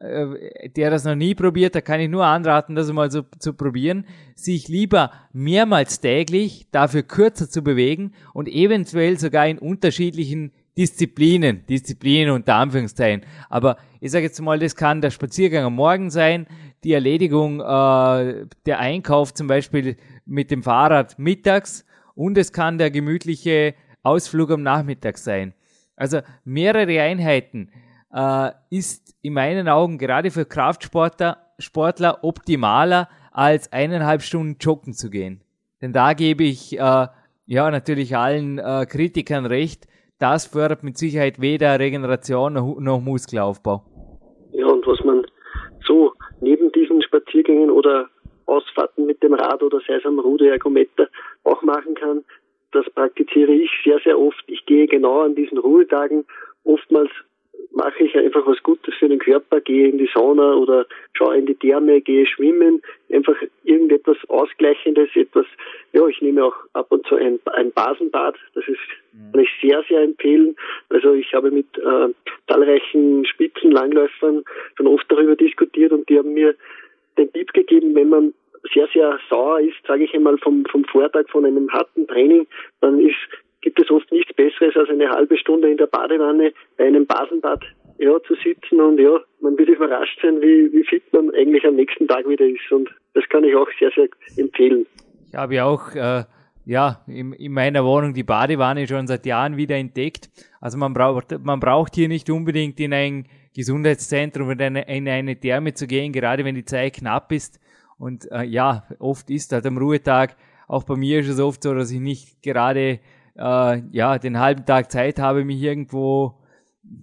äh, 0.04 0.68
der 0.70 0.90
das 0.90 1.04
noch 1.04 1.14
nie 1.14 1.34
probiert, 1.34 1.74
da 1.74 1.80
kann 1.80 2.00
ich 2.00 2.10
nur 2.10 2.26
anraten, 2.26 2.74
das 2.74 2.92
mal 2.92 3.10
so 3.10 3.22
zu 3.38 3.54
probieren, 3.54 4.06
sich 4.34 4.68
lieber 4.68 5.10
mehrmals 5.32 6.00
täglich 6.00 6.66
dafür 6.70 7.02
kürzer 7.02 7.48
zu 7.48 7.62
bewegen 7.62 8.12
und 8.32 8.48
eventuell 8.48 9.18
sogar 9.18 9.46
in 9.46 9.58
unterschiedlichen 9.58 10.52
Disziplinen, 10.76 11.64
Disziplinen 11.66 12.32
unter 12.32 12.56
Anführungszeichen. 12.56 13.24
Aber 13.48 13.76
ich 14.00 14.10
sage 14.10 14.24
jetzt 14.24 14.40
mal, 14.40 14.58
das 14.58 14.74
kann 14.74 15.00
der 15.00 15.10
Spaziergang 15.10 15.64
am 15.64 15.76
Morgen 15.76 16.10
sein, 16.10 16.46
die 16.82 16.92
Erledigung, 16.92 17.60
äh, 17.60 18.46
der 18.66 18.78
Einkauf 18.78 19.32
zum 19.32 19.46
Beispiel 19.46 19.96
mit 20.26 20.50
dem 20.50 20.62
Fahrrad 20.62 21.18
mittags 21.18 21.84
und 22.14 22.36
es 22.36 22.52
kann 22.52 22.78
der 22.78 22.90
gemütliche 22.90 23.74
Ausflug 24.02 24.50
am 24.50 24.62
Nachmittag 24.62 25.18
sein. 25.18 25.54
Also 25.96 26.20
mehrere 26.44 27.00
Einheiten 27.00 27.70
äh, 28.12 28.50
ist 28.70 29.14
in 29.22 29.32
meinen 29.32 29.68
Augen 29.68 29.98
gerade 29.98 30.30
für 30.30 30.44
Kraftsportler 30.44 31.38
Sportler 31.58 32.24
optimaler 32.24 33.08
als 33.30 33.72
eineinhalb 33.72 34.22
Stunden 34.22 34.56
joggen 34.60 34.92
zu 34.92 35.10
gehen. 35.10 35.42
Denn 35.80 35.92
da 35.92 36.12
gebe 36.12 36.44
ich 36.44 36.78
äh, 36.78 37.06
ja 37.46 37.70
natürlich 37.70 38.16
allen 38.16 38.58
äh, 38.58 38.86
Kritikern 38.88 39.46
recht, 39.46 39.86
das 40.18 40.46
fördert 40.46 40.82
mit 40.82 40.96
Sicherheit 40.96 41.40
weder 41.40 41.78
Regeneration 41.78 42.54
noch, 42.54 42.78
noch 42.78 43.00
Muskelaufbau. 43.00 43.82
Ja, 44.52 44.66
und 44.66 44.86
was 44.86 45.02
man 45.04 45.26
so 45.86 46.12
neben 46.40 46.70
diesen 46.72 47.02
Spaziergängen 47.02 47.70
oder 47.70 48.08
Ausfahrten 48.46 49.06
mit 49.06 49.22
dem 49.22 49.34
Rad 49.34 49.62
oder 49.62 49.80
sei 49.86 49.94
es 49.94 50.04
am 50.04 50.18
Ruder 50.18 50.50
Ergometer 50.52 51.08
auch 51.44 51.62
machen 51.62 51.94
kann. 51.94 52.24
Das 52.72 52.84
praktiziere 52.90 53.52
ich 53.52 53.70
sehr, 53.84 53.98
sehr 54.04 54.18
oft. 54.18 54.42
Ich 54.48 54.66
gehe 54.66 54.86
genau 54.86 55.22
an 55.22 55.34
diesen 55.34 55.58
Ruhetagen. 55.58 56.24
Oftmals 56.64 57.10
ich 58.20 58.26
einfach 58.26 58.46
was 58.46 58.62
Gutes 58.62 58.94
für 58.94 59.08
den 59.08 59.18
Körper, 59.18 59.60
gehe 59.60 59.88
in 59.88 59.98
die 59.98 60.08
Sauna 60.12 60.54
oder 60.54 60.86
schaue 61.14 61.36
in 61.36 61.46
die 61.46 61.54
Therme, 61.54 62.00
gehe 62.00 62.26
schwimmen, 62.26 62.82
einfach 63.12 63.36
irgendetwas 63.64 64.16
Ausgleichendes, 64.28 65.10
etwas, 65.14 65.46
ja, 65.92 66.06
ich 66.06 66.20
nehme 66.20 66.44
auch 66.44 66.54
ab 66.72 66.86
und 66.90 67.06
zu 67.06 67.16
ein, 67.16 67.38
ein 67.52 67.72
Basenbad, 67.72 68.36
das 68.54 68.66
ist, 68.68 68.78
mhm. 69.12 69.32
kann 69.32 69.40
ich 69.42 69.50
sehr, 69.60 69.82
sehr 69.88 70.02
empfehlen. 70.02 70.56
Also 70.88 71.14
ich 71.14 71.32
habe 71.34 71.50
mit 71.50 71.66
äh, 71.78 72.08
zahlreichen 72.48 73.24
Spitzenlangläufern 73.26 74.44
schon 74.76 74.86
oft 74.86 75.04
darüber 75.08 75.36
diskutiert 75.36 75.92
und 75.92 76.08
die 76.08 76.18
haben 76.18 76.34
mir 76.34 76.54
den 77.16 77.32
Tipp 77.32 77.52
gegeben, 77.52 77.94
wenn 77.94 78.08
man 78.08 78.34
sehr, 78.72 78.88
sehr 78.92 79.18
sauer 79.28 79.60
ist, 79.60 79.76
sage 79.86 80.04
ich 80.04 80.14
einmal, 80.14 80.38
vom, 80.38 80.64
vom 80.66 80.84
Vortag 80.84 81.28
von 81.28 81.44
einem 81.44 81.70
harten 81.70 82.06
Training, 82.06 82.46
dann 82.80 82.98
ist, 82.98 83.16
gibt 83.60 83.80
es 83.80 83.90
oft 83.90 84.10
nichts 84.10 84.32
Besseres, 84.34 84.76
als 84.76 84.88
eine 84.88 85.10
halbe 85.10 85.36
Stunde 85.36 85.70
in 85.70 85.76
der 85.76 85.86
Badewanne 85.86 86.52
bei 86.76 86.86
einem 86.86 87.06
Basenbad 87.06 87.64
ja, 87.98 88.20
zu 88.26 88.34
sitzen 88.42 88.80
und 88.80 88.98
ja, 88.98 89.20
man 89.40 89.56
wird 89.58 89.68
überrascht 89.68 90.18
sein, 90.22 90.40
wie, 90.40 90.72
wie 90.72 90.84
fit 90.84 91.02
man 91.12 91.30
eigentlich 91.34 91.64
am 91.66 91.76
nächsten 91.76 92.08
Tag 92.08 92.28
wieder 92.28 92.44
ist. 92.44 92.70
Und 92.70 92.88
das 93.14 93.24
kann 93.28 93.44
ich 93.44 93.54
auch 93.54 93.68
sehr, 93.78 93.90
sehr 93.94 94.08
empfehlen. 94.36 94.86
Ich 95.28 95.34
habe 95.34 95.54
ja 95.54 95.64
auch 95.64 95.94
äh, 95.94 96.24
ja, 96.64 97.02
in, 97.06 97.32
in 97.34 97.52
meiner 97.52 97.84
Wohnung 97.84 98.14
die 98.14 98.22
Badewanne 98.22 98.86
schon 98.86 99.06
seit 99.06 99.26
Jahren 99.26 99.56
wieder 99.56 99.76
entdeckt. 99.76 100.30
Also 100.60 100.78
man 100.78 100.94
braucht, 100.94 101.38
man 101.44 101.60
braucht 101.60 101.94
hier 101.94 102.08
nicht 102.08 102.30
unbedingt 102.30 102.80
in 102.80 102.92
ein 102.92 103.26
Gesundheitszentrum 103.54 104.48
oder 104.48 104.66
in 104.66 104.76
eine, 104.76 104.96
in 104.96 105.08
eine 105.08 105.38
Therme 105.38 105.74
zu 105.74 105.86
gehen, 105.86 106.12
gerade 106.12 106.44
wenn 106.44 106.54
die 106.54 106.64
Zeit 106.64 106.94
knapp 106.94 107.30
ist. 107.32 107.60
Und 107.98 108.30
äh, 108.32 108.42
ja, 108.44 108.84
oft 108.98 109.30
ist 109.30 109.52
halt 109.52 109.66
am 109.66 109.78
Ruhetag, 109.78 110.36
auch 110.66 110.84
bei 110.84 110.96
mir 110.96 111.20
ist 111.20 111.28
es 111.28 111.40
oft 111.40 111.62
so, 111.62 111.74
dass 111.74 111.90
ich 111.90 112.00
nicht 112.00 112.42
gerade 112.42 112.98
äh, 113.36 113.82
ja, 113.92 114.18
den 114.18 114.40
halben 114.40 114.64
Tag 114.64 114.90
Zeit 114.90 115.18
habe, 115.18 115.44
mich 115.44 115.62
irgendwo, 115.62 116.34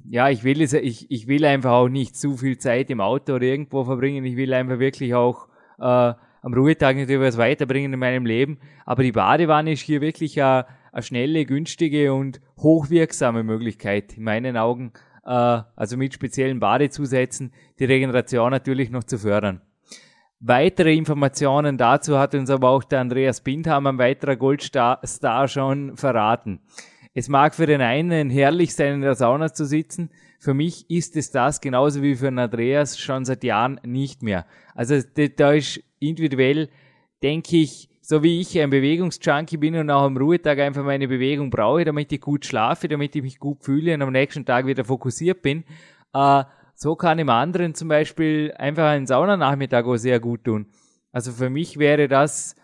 ja, 0.10 0.30
ich 0.30 0.44
will 0.44 0.62
es, 0.62 0.74
ich, 0.74 1.10
ich 1.10 1.28
will 1.28 1.46
einfach 1.46 1.72
auch 1.72 1.90
nicht 1.90 2.16
zu 2.16 2.38
viel 2.38 2.58
Zeit 2.58 2.90
im 2.90 3.02
Auto 3.02 3.34
oder 3.34 3.46
irgendwo 3.46 3.84
verbringen. 3.84 4.26
Ich 4.26 4.36
will 4.36 4.54
einfach 4.54 4.80
wirklich 4.80 5.14
auch 5.14 5.48
äh, 5.80 6.14
am 6.42 6.54
Ruhetag 6.54 6.98
natürlich 6.98 7.22
was 7.22 7.38
weiterbringen 7.38 7.94
in 7.94 8.00
meinem 8.00 8.26
Leben. 8.26 8.60
Aber 8.86 9.04
die 9.04 9.12
Badewanne 9.12 9.74
ist 9.74 9.82
hier 9.82 10.02
wirklich 10.02 10.42
eine, 10.42 10.66
eine 10.92 11.04
schnelle, 11.04 11.46
günstige 11.46 12.14
und 12.14 12.42
hochwirksame 12.58 13.44
Möglichkeit 13.44 14.18
in 14.18 14.24
meinen 14.24 14.58
Augen, 14.58 14.92
äh, 15.26 15.30
also 15.30 15.98
mit 15.98 16.14
speziellen 16.14 16.60
Badezusätzen, 16.60 17.54
die 17.80 17.86
Regeneration 17.86 18.52
natürlich 18.52 18.90
noch 18.90 19.04
zu 19.04 19.18
fördern. 19.18 19.62
Weitere 20.40 20.96
Informationen 20.96 21.78
dazu 21.78 22.18
hat 22.18 22.34
uns 22.34 22.50
aber 22.50 22.70
auch 22.70 22.84
der 22.84 23.02
Andreas 23.02 23.42
Bindham, 23.42 23.86
ein 23.86 24.00
weiterer 24.00 24.36
Goldstar 24.36 25.00
schon 25.48 25.96
verraten. 25.96 26.62
Es 27.14 27.28
mag 27.28 27.56
für 27.56 27.66
den 27.66 27.82
einen 27.82 28.30
herrlich 28.30 28.74
sein, 28.74 28.96
in 28.96 29.02
der 29.02 29.16
Sauna 29.16 29.54
zu 29.54 29.66
sitzen. 29.66 30.10
Für 30.40 30.54
mich 30.54 30.90
ist 30.90 31.18
es 31.18 31.32
das 31.32 31.60
genauso 31.60 32.02
wie 32.02 32.16
für 32.16 32.26
den 32.26 32.40
Andreas 32.40 32.98
schon 32.98 33.26
seit 33.26 33.44
Jahren 33.44 33.80
nicht 33.84 34.24
mehr. 34.24 34.46
Also 34.76 34.96
da 35.36 35.52
ist 35.52 35.84
individuell, 36.00 36.70
denke 37.22 37.58
ich, 37.58 37.90
so 38.02 38.24
wie 38.24 38.40
ich 38.40 38.60
ein 38.60 38.70
Bewegungsjunkie 38.70 39.58
bin 39.58 39.76
und 39.76 39.90
auch 39.90 40.04
am 40.04 40.18
Ruhetag 40.18 40.60
einfach 40.60 40.84
meine 40.84 41.08
Bewegung 41.08 41.50
brauche, 41.50 41.86
damit 41.86 42.12
ich 42.12 42.22
gut 42.22 42.46
schlafe, 42.46 42.88
damit 42.88 43.16
ich 43.16 43.22
mich 43.22 43.40
gut 43.40 43.64
fühle 43.64 43.94
und 43.94 44.02
am 44.02 44.12
nächsten 44.12 44.46
Tag 44.46 44.66
wieder 44.66 44.84
fokussiert 44.84 45.42
bin, 45.42 45.64
äh, 46.14 46.44
so 46.76 46.96
kann 46.96 47.20
im 47.20 47.30
anderen 47.30 47.76
zum 47.76 47.90
Beispiel 47.90 48.54
einfach 48.58 48.86
ein 48.86 49.06
Saunanachmittag 49.06 49.86
auch 49.86 49.98
sehr 49.98 50.20
gut 50.20 50.46
tun. 50.46 50.68
Also 51.12 51.32
für 51.32 51.50
mich 51.50 51.78
wäre 51.78 52.08
das, 52.08 52.56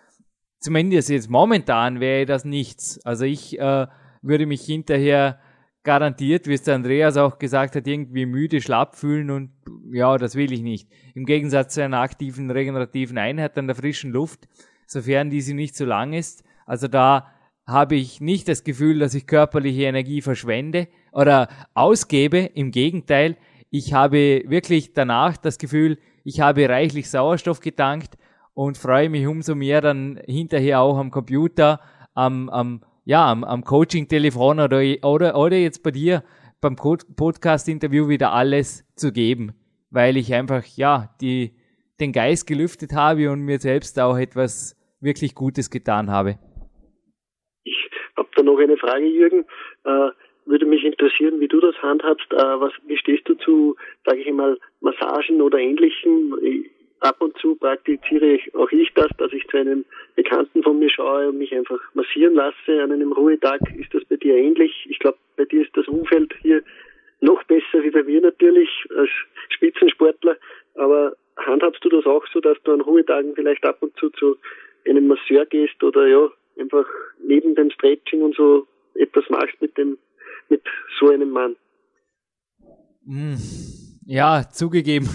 zumindest 0.59 1.09
jetzt 1.09 1.29
momentan 1.29 1.99
wäre 1.99 2.25
das 2.25 2.43
nichts. 2.43 2.99
Also 3.05 3.25
ich 3.25 3.59
äh, 3.59 3.85
würde 4.27 4.45
mich 4.45 4.61
hinterher 4.61 5.39
garantiert, 5.83 6.47
wie 6.47 6.53
es 6.53 6.63
der 6.63 6.75
Andreas 6.75 7.17
auch 7.17 7.39
gesagt 7.39 7.75
hat, 7.75 7.87
irgendwie 7.87 8.25
müde, 8.25 8.61
schlapp 8.61 8.95
fühlen 8.95 9.29
und 9.29 9.51
ja, 9.91 10.17
das 10.17 10.35
will 10.35 10.51
ich 10.51 10.61
nicht. 10.61 10.89
Im 11.15 11.25
Gegensatz 11.25 11.75
zu 11.75 11.83
einer 11.83 12.01
aktiven, 12.01 12.51
regenerativen 12.51 13.17
Einheit 13.17 13.57
an 13.57 13.67
der 13.67 13.75
frischen 13.75 14.11
Luft 14.11 14.47
sofern 14.87 15.29
diese 15.29 15.53
nicht 15.53 15.75
zu 15.75 15.85
lang 15.85 16.13
ist. 16.13 16.43
Also 16.65 16.87
da 16.87 17.27
habe 17.67 17.95
ich 17.95 18.21
nicht 18.21 18.47
das 18.47 18.63
Gefühl, 18.63 18.99
dass 18.99 19.13
ich 19.13 19.27
körperliche 19.27 19.83
Energie 19.83 20.21
verschwende 20.21 20.87
oder 21.11 21.49
ausgebe. 21.73 22.39
Im 22.39 22.71
Gegenteil, 22.71 23.37
ich 23.69 23.93
habe 23.93 24.43
wirklich 24.47 24.93
danach 24.93 25.35
das 25.37 25.57
Gefühl, 25.57 25.99
ich 26.23 26.39
habe 26.39 26.67
reichlich 26.69 27.09
Sauerstoff 27.09 27.59
getankt 27.59 28.17
und 28.53 28.77
freue 28.77 29.09
mich 29.09 29.27
umso 29.27 29.53
mehr 29.53 29.81
dann 29.81 30.19
hinterher 30.25 30.79
auch 30.79 30.97
am 30.97 31.11
Computer, 31.11 31.81
am, 32.13 32.49
am, 32.49 32.83
ja, 33.07 33.31
am, 33.31 33.45
am 33.45 33.63
Coaching-Telefon 33.63 34.59
oder, 34.59 34.81
oder, 35.03 35.37
oder 35.37 35.55
jetzt 35.55 35.81
bei 35.81 35.91
dir 35.91 36.23
beim 36.59 36.75
Podcast-Interview 36.75 38.09
wieder 38.09 38.33
alles 38.33 38.85
zu 38.97 39.13
geben, 39.13 39.53
weil 39.89 40.17
ich 40.17 40.33
einfach, 40.33 40.65
ja, 40.75 41.15
die, 41.21 41.53
den 42.01 42.11
Geist 42.11 42.47
gelüftet 42.47 42.91
habe 42.93 43.31
und 43.31 43.43
mir 43.43 43.59
selbst 43.59 43.97
auch 43.97 44.17
etwas 44.17 44.75
wirklich 44.99 45.35
Gutes 45.35 45.69
getan 45.69 46.11
habe. 46.11 46.37
Ich 47.63 47.89
habe 48.17 48.27
da 48.35 48.43
noch 48.43 48.59
eine 48.59 48.75
Frage, 48.75 49.05
Jürgen. 49.05 49.45
Äh, 49.85 50.09
würde 50.45 50.65
mich 50.65 50.83
interessieren, 50.83 51.39
wie 51.39 51.47
du 51.47 51.61
das 51.61 51.81
handhabst. 51.81 52.29
Äh, 52.33 52.59
was, 52.59 52.73
wie 52.87 52.97
stehst 52.97 53.29
du 53.29 53.35
zu, 53.35 53.77
sage 54.03 54.19
ich 54.19 54.27
einmal, 54.27 54.59
Massagen 54.81 55.41
oder 55.41 55.59
Ähnlichem? 55.59 56.35
Ab 56.99 57.21
und 57.21 57.37
zu 57.37 57.55
praktiziere 57.55 58.33
ich 58.33 58.55
auch 58.55 58.71
ich 58.71 58.91
das, 58.95 59.09
dass 59.17 59.31
ich 59.31 59.47
zu 59.47 59.57
einem 59.57 59.85
Bekannten 60.15 60.63
von 60.63 60.79
mir 60.79 60.89
schaue 60.89 61.29
und 61.29 61.37
mich 61.37 61.53
einfach 61.53 61.79
massieren 61.93 62.33
lasse 62.33 62.81
an 62.81 62.91
einem 62.91 63.11
Ruhetag. 63.11 63.61
Ist 63.75 63.93
das 63.93 64.03
bei 64.05 64.15
dir 64.15 64.35
ähnlich? 64.35 64.87
Ich 64.89 64.99
glaube, 64.99 65.17
bei 65.35 65.45
dir 65.45 65.61
ist 65.61 65.75
das 65.77 65.87
Umfeld 65.87 66.33
hier 66.41 66.63
noch 67.21 67.43
besser 67.43 67.83
wie 67.83 67.91
bei 67.91 68.03
mir 68.03 68.21
natürlich 68.21 68.69
als 68.95 69.09
Spitzensportler. 69.49 70.37
Aber 70.75 71.15
handhabst 71.37 71.83
du 71.85 71.89
das 71.89 72.05
auch 72.05 72.25
so, 72.33 72.39
dass 72.39 72.57
du 72.63 72.73
an 72.73 72.81
Ruhetagen 72.81 73.35
vielleicht 73.35 73.63
ab 73.63 73.77
und 73.81 73.95
zu 73.97 74.09
zu 74.11 74.37
einem 74.87 75.07
Masseur 75.07 75.45
gehst 75.45 75.83
oder 75.83 76.07
ja, 76.07 76.29
einfach 76.59 76.85
neben 77.19 77.55
dem 77.55 77.69
Stretching 77.71 78.21
und 78.21 78.35
so 78.35 78.67
etwas 78.95 79.25
machst 79.29 79.61
mit 79.61 79.77
dem, 79.77 79.97
mit 80.49 80.61
so 80.99 81.09
einem 81.09 81.29
Mann. 81.29 81.55
Hm. 83.05 83.37
Ja, 84.05 84.43
zugegeben. 84.49 85.07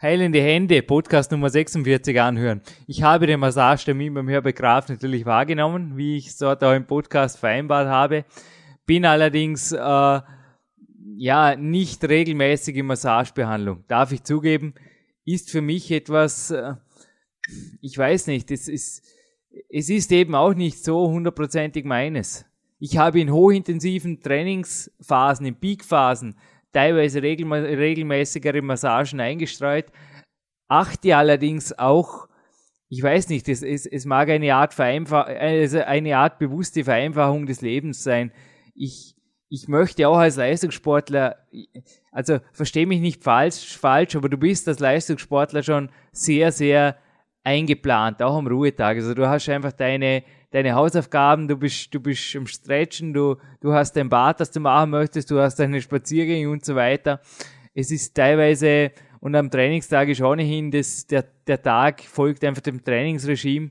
Heilende 0.00 0.42
Hände, 0.42 0.82
Podcast 0.82 1.32
Nummer 1.32 1.48
46 1.48 2.20
anhören. 2.20 2.60
Ich 2.86 3.02
habe 3.02 3.26
den 3.26 3.40
Massagetermin 3.40 4.12
beim 4.12 4.28
Herbert 4.28 4.56
Graf 4.56 4.90
natürlich 4.90 5.24
wahrgenommen, 5.24 5.96
wie 5.96 6.18
ich 6.18 6.26
es 6.26 6.36
dort 6.36 6.62
auch 6.62 6.74
im 6.74 6.86
Podcast 6.86 7.38
vereinbart 7.38 7.88
habe. 7.88 8.26
bin 8.84 9.06
allerdings 9.06 9.72
äh, 9.72 10.20
ja 11.16 11.56
nicht 11.56 12.04
regelmäßig 12.04 12.76
in 12.76 12.84
Massagebehandlung. 12.84 13.84
Darf 13.88 14.12
ich 14.12 14.22
zugeben, 14.22 14.74
ist 15.24 15.50
für 15.50 15.62
mich 15.62 15.90
etwas, 15.90 16.50
äh, 16.50 16.74
ich 17.80 17.96
weiß 17.96 18.26
nicht, 18.26 18.50
es 18.50 18.68
ist, 18.68 19.02
es 19.70 19.88
ist 19.88 20.12
eben 20.12 20.34
auch 20.34 20.52
nicht 20.52 20.84
so 20.84 21.08
hundertprozentig 21.08 21.86
meines. 21.86 22.44
Ich 22.78 22.98
habe 22.98 23.18
in 23.18 23.32
hochintensiven 23.32 24.20
Trainingsphasen, 24.20 25.46
in 25.46 25.54
Peakphasen, 25.54 26.36
teilweise 26.76 27.22
regelmäßigere 27.22 28.60
Massagen 28.60 29.18
eingestreut, 29.18 29.86
achte 30.68 31.16
allerdings 31.16 31.76
auch, 31.78 32.28
ich 32.90 33.02
weiß 33.02 33.30
nicht, 33.30 33.48
es, 33.48 33.62
es, 33.62 33.86
es 33.86 34.04
mag 34.04 34.28
eine 34.28 34.54
Art 34.54 34.78
also 34.78 35.80
eine 35.80 36.18
Art 36.18 36.38
bewusste 36.38 36.84
Vereinfachung 36.84 37.46
des 37.46 37.62
Lebens 37.62 38.02
sein. 38.02 38.30
Ich, 38.74 39.16
ich 39.48 39.68
möchte 39.68 40.06
auch 40.06 40.18
als 40.18 40.36
Leistungssportler, 40.36 41.36
also 42.12 42.40
verstehe 42.52 42.86
mich 42.86 43.00
nicht 43.00 43.24
falsch, 43.24 43.78
falsch, 43.78 44.14
aber 44.14 44.28
du 44.28 44.36
bist 44.36 44.68
als 44.68 44.78
Leistungssportler 44.78 45.62
schon 45.62 45.88
sehr, 46.12 46.52
sehr 46.52 46.98
eingeplant, 47.46 48.20
auch 48.22 48.36
am 48.36 48.48
Ruhetag. 48.48 48.96
Also 48.96 49.14
du 49.14 49.28
hast 49.28 49.48
einfach 49.48 49.70
deine, 49.70 50.24
deine 50.50 50.74
Hausaufgaben, 50.74 51.46
du 51.46 51.56
bist, 51.56 51.94
du 51.94 52.00
bist 52.00 52.34
am 52.34 52.46
Stretchen, 52.46 53.14
du, 53.14 53.36
du 53.60 53.72
hast 53.72 53.92
dein 53.92 54.08
Bad, 54.08 54.40
das 54.40 54.50
du 54.50 54.58
machen 54.58 54.90
möchtest, 54.90 55.30
du 55.30 55.38
hast 55.38 55.56
deine 55.60 55.80
Spaziergänge 55.80 56.50
und 56.50 56.64
so 56.64 56.74
weiter. 56.74 57.20
Es 57.72 57.92
ist 57.92 58.16
teilweise, 58.16 58.90
und 59.20 59.36
am 59.36 59.48
Trainingstag 59.48 60.08
ist 60.08 60.20
ohnehin, 60.20 60.72
das, 60.72 61.06
der, 61.06 61.24
der 61.46 61.62
Tag 61.62 62.02
folgt 62.02 62.42
einfach 62.44 62.62
dem 62.62 62.82
Trainingsregime. 62.82 63.70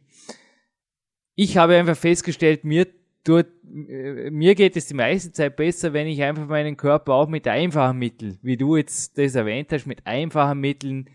Ich 1.36 1.58
habe 1.58 1.76
einfach 1.76 1.98
festgestellt, 1.98 2.64
mir 2.64 2.88
tut, 3.26 3.48
mir 3.64 4.56
geht 4.56 4.78
es 4.78 4.88
die 4.88 4.94
meiste 4.94 5.34
Zeit 5.34 5.58
besser, 5.58 5.92
wenn 5.92 6.08
ich 6.08 6.24
einfach 6.24 6.48
meinen 6.48 6.78
Körper 6.78 7.14
auch 7.16 7.28
mit 7.28 7.46
einfachen 7.46 8.00
Mitteln, 8.00 8.40
wie 8.42 8.56
du 8.56 8.78
jetzt 8.78 9.18
das 9.18 9.36
erwähnt 9.36 9.74
hast, 9.74 9.86
mit 9.86 10.08
einfachen 10.08 10.62
Mitteln 10.62 11.10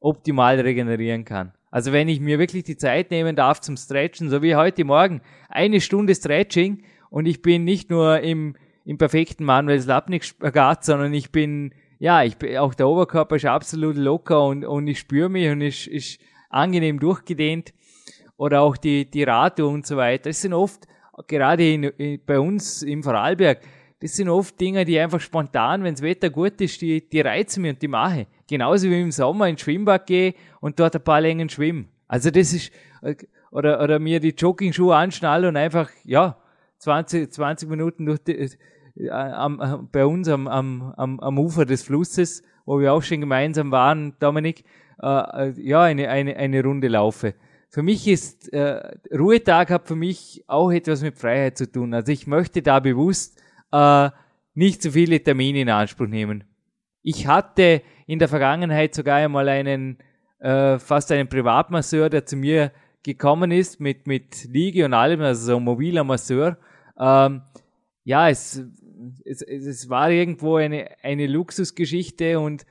optimal 0.00 0.58
regenerieren 0.58 1.24
kann. 1.24 1.52
Also 1.70 1.92
wenn 1.92 2.08
ich 2.08 2.20
mir 2.20 2.38
wirklich 2.38 2.64
die 2.64 2.76
Zeit 2.76 3.10
nehmen 3.10 3.36
darf 3.36 3.60
zum 3.60 3.76
Stretchen, 3.76 4.28
so 4.28 4.42
wie 4.42 4.56
heute 4.56 4.84
Morgen, 4.84 5.20
eine 5.48 5.80
Stunde 5.80 6.14
Stretching 6.14 6.82
und 7.10 7.26
ich 7.26 7.42
bin 7.42 7.64
nicht 7.64 7.90
nur 7.90 8.20
im, 8.20 8.56
im 8.84 8.98
perfekten 8.98 9.44
Manuel 9.44 9.80
Slapnik-Spagat, 9.80 10.84
sondern 10.84 11.14
ich 11.14 11.30
bin, 11.30 11.72
ja, 11.98 12.24
ich 12.24 12.36
bin, 12.36 12.56
auch 12.58 12.74
der 12.74 12.88
Oberkörper 12.88 13.36
ist 13.36 13.44
absolut 13.44 13.96
locker 13.96 14.44
und, 14.44 14.64
und 14.64 14.88
ich 14.88 14.98
spüre 14.98 15.28
mich 15.28 15.48
und 15.48 15.60
ist, 15.60 15.86
ist 15.86 16.20
angenehm 16.48 16.98
durchgedehnt. 16.98 17.72
Oder 18.36 18.62
auch 18.62 18.76
die, 18.76 19.08
die 19.08 19.22
Rate 19.22 19.66
und 19.66 19.86
so 19.86 19.96
weiter. 19.98 20.30
Das 20.30 20.40
sind 20.40 20.54
oft, 20.54 20.88
gerade 21.28 21.72
in, 21.72 21.84
in, 21.84 22.20
bei 22.24 22.40
uns 22.40 22.82
im 22.82 23.02
Vorarlberg, 23.02 23.60
das 24.00 24.16
sind 24.16 24.30
oft 24.30 24.58
Dinge, 24.58 24.86
die 24.86 24.98
einfach 24.98 25.20
spontan, 25.20 25.84
wenn 25.84 25.94
das 25.94 26.02
Wetter 26.02 26.30
gut 26.30 26.58
ist, 26.62 26.80
die, 26.80 27.06
die 27.06 27.20
reizen 27.20 27.62
mich 27.62 27.74
und 27.74 27.82
die 27.82 27.88
mache. 27.88 28.26
Genauso 28.50 28.90
wie 28.90 29.00
im 29.00 29.12
Sommer 29.12 29.48
ins 29.48 29.60
Schwimmbad 29.60 30.08
gehe 30.08 30.34
und 30.60 30.80
dort 30.80 30.96
ein 30.96 31.04
paar 31.04 31.20
Längen 31.20 31.48
schwimmen. 31.48 31.88
Also 32.08 32.32
das 32.32 32.52
ist, 32.52 32.72
oder, 33.52 33.80
oder 33.80 34.00
mir 34.00 34.18
die 34.18 34.34
Jogging-Schuhe 34.36 34.96
anschnallen 34.96 35.50
und 35.50 35.56
einfach, 35.56 35.88
ja, 36.02 36.36
20, 36.78 37.32
20 37.32 37.68
Minuten 37.68 38.06
durch 38.06 38.18
die, 38.18 38.50
äh, 38.96 39.08
am, 39.08 39.88
bei 39.92 40.04
uns 40.04 40.26
am, 40.26 40.48
am, 40.48 40.92
am, 40.96 41.38
Ufer 41.38 41.64
des 41.64 41.84
Flusses, 41.84 42.42
wo 42.66 42.80
wir 42.80 42.92
auch 42.92 43.04
schon 43.04 43.20
gemeinsam 43.20 43.70
waren, 43.70 44.14
Dominik, 44.18 44.64
äh, 45.00 45.06
äh, 45.06 45.54
ja, 45.56 45.82
eine, 45.82 46.08
eine, 46.08 46.36
eine 46.36 46.64
Runde 46.64 46.88
laufe. 46.88 47.34
Für 47.68 47.84
mich 47.84 48.08
ist, 48.08 48.52
äh, 48.52 48.96
Ruhetag 49.16 49.70
hat 49.70 49.86
für 49.86 49.94
mich 49.94 50.42
auch 50.48 50.72
etwas 50.72 51.02
mit 51.02 51.16
Freiheit 51.16 51.56
zu 51.56 51.70
tun. 51.70 51.94
Also 51.94 52.10
ich 52.10 52.26
möchte 52.26 52.62
da 52.62 52.80
bewusst 52.80 53.40
äh, 53.70 54.10
nicht 54.54 54.82
zu 54.82 54.90
viele 54.90 55.22
Termine 55.22 55.60
in 55.60 55.68
Anspruch 55.68 56.08
nehmen. 56.08 56.42
Ich 57.02 57.26
hatte 57.28 57.82
in 58.10 58.18
der 58.18 58.26
Vergangenheit 58.26 58.92
sogar 58.92 59.18
einmal 59.18 59.48
einen, 59.48 59.98
äh, 60.40 60.80
fast 60.80 61.12
einen 61.12 61.28
Privatmasseur, 61.28 62.10
der 62.10 62.26
zu 62.26 62.36
mir 62.36 62.72
gekommen 63.04 63.52
ist 63.52 63.78
mit, 63.78 64.08
mit 64.08 64.48
Liege 64.50 64.84
und 64.84 64.94
allem, 64.94 65.20
also 65.20 65.52
so 65.52 65.56
ein 65.58 65.62
mobiler 65.62 66.02
Masseur. 66.02 66.58
Ähm, 66.98 67.42
ja, 68.02 68.28
es, 68.28 68.60
es, 69.24 69.42
es 69.42 69.88
war 69.88 70.10
irgendwo 70.10 70.56
eine, 70.56 70.88
eine 71.04 71.28
Luxusgeschichte 71.28 72.40
und 72.40 72.66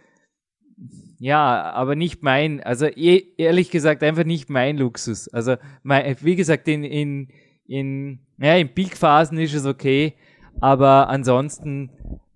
ja, 1.19 1.71
aber 1.71 1.95
nicht 1.95 2.21
mein, 2.21 2.62
also 2.62 2.88
e, 2.88 3.23
ehrlich 3.38 3.71
gesagt 3.71 4.04
einfach 4.04 4.25
nicht 4.25 4.49
mein 4.49 4.78
Luxus. 4.78 5.30
Also 5.30 5.56
mein, 5.84 6.17
wie 6.19 6.36
gesagt, 6.36 6.67
in, 6.67 6.84
in, 6.84 7.30
in, 7.65 8.19
ja, 8.39 8.58
in 8.58 8.73
Peak-Phasen 8.73 9.38
ist 9.38 9.54
es 9.54 9.65
okay, 9.65 10.15
aber 10.60 11.08
ansonsten 11.08 11.91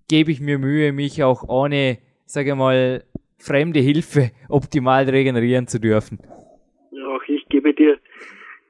gebe 0.08 0.32
ich 0.32 0.40
mir 0.40 0.58
Mühe, 0.58 0.92
mich 0.92 1.22
auch 1.22 1.46
ohne, 1.46 1.98
sage 2.26 2.54
mal, 2.54 3.04
fremde 3.38 3.80
Hilfe 3.80 4.30
optimal 4.48 5.04
regenerieren 5.04 5.66
zu 5.66 5.78
dürfen. 5.78 6.18
Auch 7.06 7.22
ich 7.26 7.46
gebe 7.48 7.74
dir 7.74 7.98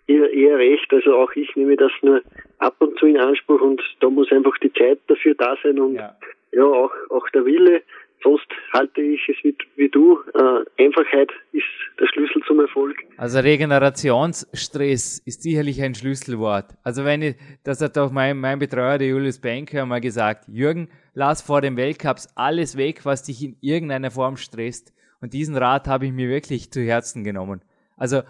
eher, 0.07 0.33
eher 0.33 0.59
recht. 0.59 0.93
Also 0.93 1.17
auch 1.17 1.33
ich 1.33 1.55
nehme 1.57 1.77
das 1.77 1.93
nur 2.03 2.23
ab 2.59 2.77
und 2.79 2.99
zu 2.99 3.07
in 3.07 3.19
Anspruch 3.19 3.61
und 3.61 3.81
da 4.01 4.11
muss 4.11 4.31
einfach 4.33 4.57
die 4.59 4.73
Zeit 4.73 5.01
dafür 5.07 5.35
da 5.35 5.57
sein 5.63 5.79
und 5.79 5.95
ja, 5.95 6.17
ja 6.53 6.65
auch, 6.65 6.93
auch 7.11 7.29
der 7.31 7.45
Wille. 7.45 7.83
Sonst 8.25 8.47
halte 8.73 9.03
ich 9.03 9.21
es 9.29 9.37
wie, 9.45 9.55
wie 9.77 9.89
du. 9.91 10.19
Äh, 10.33 10.83
Einfachheit 10.83 11.31
ist 11.53 11.65
der 12.01 12.07
Schlüssel 12.07 12.43
zum 12.47 12.59
Erfolg. 12.59 12.97
Also 13.19 13.39
Regenerationsstress 13.39 15.19
ist 15.19 15.43
sicherlich 15.43 15.83
ein 15.83 15.95
Schlüsselwort. 15.95 16.73
Also 16.83 17.05
wenn 17.05 17.21
ich, 17.21 17.37
das 17.65 17.83
hat 17.83 17.99
auch 17.99 18.11
mein, 18.11 18.39
mein 18.39 18.59
Betreuer, 18.59 18.97
der 18.97 19.09
Julius 19.09 19.39
Benker, 19.39 19.85
mal 19.85 20.01
gesagt, 20.01 20.49
Jürgen, 20.49 20.89
lass 21.13 21.43
vor 21.43 21.61
den 21.61 21.77
Weltcups 21.77 22.29
alles 22.35 22.79
weg, 22.79 23.05
was 23.05 23.23
dich 23.23 23.45
in 23.45 23.57
irgendeiner 23.61 24.11
Form 24.11 24.39
stresst. 24.39 24.95
Und 25.21 25.35
diesen 25.35 25.57
Rat 25.57 25.87
habe 25.87 26.07
ich 26.07 26.13
mir 26.13 26.29
wirklich 26.29 26.73
zu 26.73 26.81
Herzen 26.81 27.25
genommen. 27.25 27.61
Also 27.97 28.23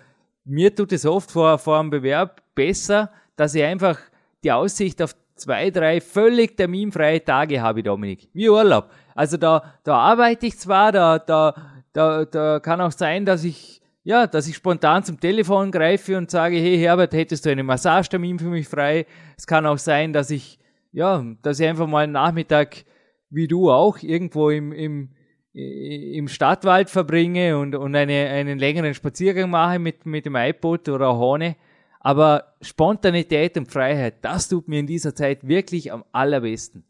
mir 0.45 0.75
tut 0.75 0.93
es 0.93 1.07
oft 1.07 1.31
vor, 1.31 1.59
vor 1.59 1.79
einem 1.79 1.91
Bewerb 1.91 2.43
besser, 2.55 3.13
dass 3.37 3.55
ich 3.55 3.63
einfach 3.63 3.99
die 4.43 4.53
Aussicht 4.53 5.01
auf 5.01 5.15
zwei, 5.37 5.71
drei 5.71 6.01
völlig 6.01 6.57
terminfreie 6.57 7.25
Tage 7.25 7.61
habe, 7.61 7.83
Dominik. 7.83 8.29
Wie 8.33 8.49
Urlaub. 8.49 8.91
Also 9.15 9.37
da, 9.37 9.75
da 9.85 9.97
arbeite 9.97 10.47
ich 10.47 10.59
zwar, 10.59 10.93
da, 10.93 11.19
da, 11.19 11.55
da, 11.93 12.25
da 12.25 12.61
kann 12.61 12.81
auch 12.81 12.93
sein, 12.93 13.25
dass 13.25 13.45
ich, 13.45 13.81
ja, 14.03 14.27
dass 14.27 14.49
ich 14.49 14.57
spontan 14.57 15.05
zum 15.05 15.21
Telefon 15.21 15.71
greife 15.71 16.17
und 16.17 16.31
sage, 16.31 16.57
hey 16.57 16.79
Herbert, 16.79 17.13
hättest 17.13 17.47
du 17.47 17.51
einen 17.51 17.67
Massagetermin 17.67 18.39
für 18.39 18.49
mich 18.49 18.69
frei? 18.69 19.07
Es 19.37 19.47
kann 19.47 19.67
auch 19.67 19.79
sein, 19.79 20.13
dass 20.13 20.31
ich, 20.31 20.59
ja, 20.93 21.25
dass 21.43 21.61
ich 21.61 21.67
einfach 21.67 21.87
mal 21.87 22.05
einen 22.05 22.13
Nachmittag, 22.13 22.85
wie 23.31 23.49
du 23.49 23.71
auch, 23.71 23.99
irgendwo 24.03 24.51
im, 24.51 24.73
im, 24.73 25.11
im 25.53 26.29
Stadtwald 26.29 26.91
verbringe 26.91 27.57
und, 27.57 27.75
und 27.75 27.95
eine, 27.95 28.29
einen 28.29 28.59
längeren 28.59 28.95
Spaziergang 28.95 29.51
mache 29.51 29.79
mit, 29.79 30.05
mit 30.05 30.27
dem 30.27 30.35
iPod 30.35 30.89
oder 30.89 31.17
Horne. 31.17 31.57
Aber 32.05 32.55
Spontanität 32.61 33.57
und 33.57 33.73
Freiheit, 33.73 34.23
das 34.23 34.51
tut 34.51 34.69
mir 34.69 34.79
in 34.79 34.87
dieser 34.87 35.15
Zeit 35.15 35.49
wirklich 35.49 35.91
am 35.91 36.05
allerbesten. 36.13 36.85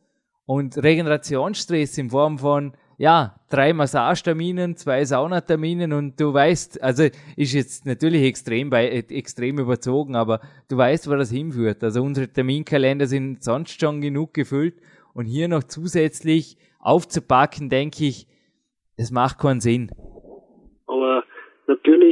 Und 0.44 0.76
Regenerationsstress 0.76 1.96
in 1.98 2.10
Form 2.10 2.40
von, 2.40 2.72
ja, 2.98 3.38
drei 3.48 3.72
Massageterminen, 3.72 4.76
zwei 4.76 5.04
Saunaterminen 5.04 5.92
und 5.92 6.20
du 6.20 6.34
weißt, 6.34 6.82
also 6.82 7.04
ist 7.36 7.52
jetzt 7.52 7.86
natürlich 7.86 8.24
extrem, 8.24 8.70
bei, 8.70 8.88
extrem 8.88 9.60
überzogen, 9.60 10.16
aber 10.16 10.40
du 10.68 10.76
weißt, 10.76 11.08
wo 11.08 11.14
das 11.14 11.30
hinführt. 11.30 11.84
Also 11.84 12.02
unsere 12.02 12.26
Terminkalender 12.26 13.06
sind 13.06 13.44
sonst 13.44 13.80
schon 13.80 14.00
genug 14.00 14.34
gefüllt 14.34 14.80
und 15.12 15.26
hier 15.26 15.46
noch 15.46 15.62
zusätzlich 15.62 16.58
aufzupacken, 16.80 17.70
denke 17.70 18.04
ich, 18.04 18.26
das 18.96 19.12
macht 19.12 19.38
keinen 19.38 19.60
Sinn. 19.60 19.92
Aber 20.88 21.22
natürlich 21.68 22.03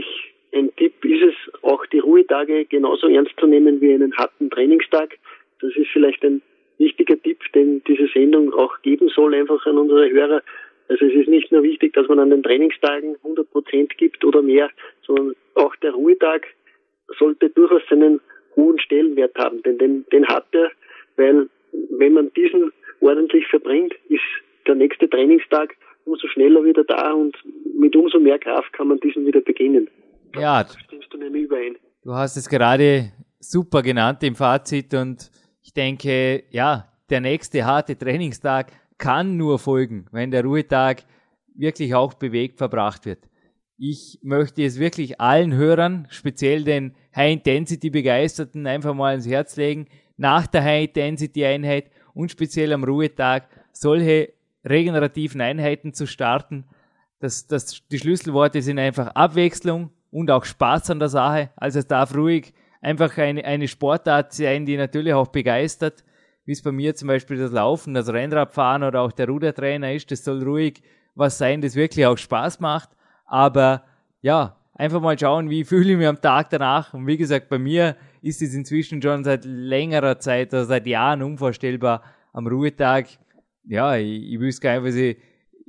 ein 0.62 0.74
Tipp 0.76 1.04
ist 1.04 1.22
es, 1.22 1.62
auch 1.62 1.84
die 1.86 1.98
Ruhetage 1.98 2.64
genauso 2.66 3.08
ernst 3.08 3.32
zu 3.38 3.46
nehmen 3.46 3.80
wie 3.80 3.92
einen 3.92 4.16
harten 4.16 4.50
Trainingstag. 4.50 5.18
Das 5.60 5.74
ist 5.76 5.88
vielleicht 5.92 6.24
ein 6.24 6.42
wichtiger 6.78 7.20
Tipp, 7.20 7.40
den 7.54 7.82
diese 7.84 8.08
Sendung 8.08 8.52
auch 8.54 8.80
geben 8.82 9.08
soll, 9.08 9.34
einfach 9.34 9.64
an 9.66 9.78
unsere 9.78 10.10
Hörer. 10.10 10.42
Also 10.88 11.06
es 11.06 11.14
ist 11.14 11.28
nicht 11.28 11.52
nur 11.52 11.62
wichtig, 11.62 11.92
dass 11.94 12.08
man 12.08 12.18
an 12.18 12.30
den 12.30 12.42
Trainingstagen 12.42 13.16
100 13.16 13.50
Prozent 13.50 13.96
gibt 13.98 14.24
oder 14.24 14.42
mehr, 14.42 14.70
sondern 15.06 15.34
auch 15.54 15.74
der 15.76 15.92
Ruhetag 15.92 16.46
sollte 17.18 17.50
durchaus 17.50 17.82
seinen 17.88 18.20
hohen 18.56 18.78
Stellenwert 18.78 19.36
haben, 19.36 19.62
denn 19.62 19.78
den, 19.78 20.04
den 20.12 20.26
hat 20.26 20.46
er, 20.52 20.70
weil 21.16 21.48
wenn 21.90 22.12
man 22.12 22.32
diesen 22.34 22.72
ordentlich 23.00 23.46
verbringt, 23.46 23.94
ist 24.08 24.22
der 24.66 24.74
nächste 24.74 25.08
Trainingstag 25.08 25.74
umso 26.04 26.26
schneller 26.28 26.64
wieder 26.64 26.84
da 26.84 27.12
und 27.12 27.36
mit 27.78 27.94
umso 27.96 28.18
mehr 28.18 28.38
Kraft 28.38 28.72
kann 28.72 28.88
man 28.88 29.00
diesen 29.00 29.26
wieder 29.26 29.40
beginnen. 29.40 29.88
Ja, 30.38 30.66
stimmst 30.86 31.12
du 31.12 31.18
nämlich 31.18 31.44
überein. 31.44 31.76
Du 32.02 32.14
hast 32.14 32.36
es 32.36 32.48
gerade 32.48 33.12
super 33.38 33.82
genannt 33.82 34.22
im 34.22 34.34
Fazit 34.34 34.94
und 34.94 35.30
ich 35.62 35.72
denke, 35.72 36.44
ja, 36.50 36.88
der 37.10 37.20
nächste 37.20 37.64
harte 37.64 37.96
Trainingstag 37.96 38.72
kann 38.98 39.36
nur 39.36 39.58
folgen, 39.58 40.06
wenn 40.12 40.30
der 40.30 40.44
Ruhetag 40.44 41.04
wirklich 41.54 41.94
auch 41.94 42.14
bewegt 42.14 42.58
verbracht 42.58 43.04
wird. 43.04 43.28
Ich 43.76 44.20
möchte 44.22 44.64
es 44.64 44.78
wirklich 44.78 45.20
allen 45.20 45.52
Hörern, 45.52 46.06
speziell 46.10 46.64
den 46.64 46.94
High-Intensity-Begeisterten, 47.16 48.66
einfach 48.66 48.94
mal 48.94 49.14
ins 49.14 49.26
Herz 49.26 49.56
legen, 49.56 49.86
nach 50.16 50.46
der 50.46 50.62
High-Intensity-Einheit 50.62 51.90
und 52.14 52.30
speziell 52.30 52.72
am 52.72 52.84
Ruhetag 52.84 53.48
solche 53.72 54.32
regenerativen 54.64 55.40
Einheiten 55.40 55.94
zu 55.94 56.06
starten. 56.06 56.64
Das, 57.18 57.46
das, 57.46 57.82
die 57.90 57.98
Schlüsselworte 57.98 58.62
sind 58.62 58.78
einfach 58.78 59.08
Abwechslung 59.08 59.90
und 60.12 60.30
auch 60.30 60.44
Spaß 60.44 60.90
an 60.90 61.00
der 61.00 61.08
Sache. 61.08 61.50
Also 61.56 61.80
es 61.80 61.88
darf 61.88 62.14
ruhig 62.14 62.52
einfach 62.80 63.16
eine, 63.18 63.44
eine 63.44 63.66
Sportart 63.66 64.32
sein, 64.32 64.66
die 64.66 64.76
natürlich 64.76 65.14
auch 65.14 65.28
begeistert, 65.28 66.04
wie 66.44 66.52
es 66.52 66.62
bei 66.62 66.70
mir 66.70 66.94
zum 66.94 67.08
Beispiel 67.08 67.38
das 67.38 67.50
Laufen, 67.50 67.94
das 67.94 68.12
Rennradfahren 68.12 68.84
oder 68.84 69.00
auch 69.00 69.12
der 69.12 69.26
Rudertrainer 69.26 69.92
ist. 69.92 70.10
Das 70.10 70.22
soll 70.22 70.42
ruhig 70.44 70.82
was 71.14 71.38
sein, 71.38 71.60
das 71.60 71.74
wirklich 71.74 72.06
auch 72.06 72.18
Spaß 72.18 72.60
macht. 72.60 72.90
Aber 73.26 73.84
ja, 74.20 74.56
einfach 74.74 75.00
mal 75.00 75.18
schauen, 75.18 75.50
wie 75.50 75.64
fühle 75.64 75.92
ich 75.92 75.98
mich 75.98 76.06
am 76.06 76.20
Tag 76.20 76.50
danach. 76.50 76.92
Und 76.94 77.06
wie 77.06 77.16
gesagt, 77.16 77.48
bei 77.48 77.58
mir 77.58 77.96
ist 78.20 78.42
es 78.42 78.54
inzwischen 78.54 79.00
schon 79.00 79.24
seit 79.24 79.44
längerer 79.44 80.18
Zeit, 80.18 80.52
also 80.52 80.68
seit 80.68 80.86
Jahren 80.86 81.22
unvorstellbar 81.22 82.02
am 82.32 82.46
Ruhetag. 82.46 83.06
Ja, 83.64 83.96
ich, 83.96 84.32
ich 84.32 84.40
wüsste 84.40 84.62
gar 84.62 84.74
nicht, 84.74 84.88
was 84.88 84.94
ich, 84.94 85.16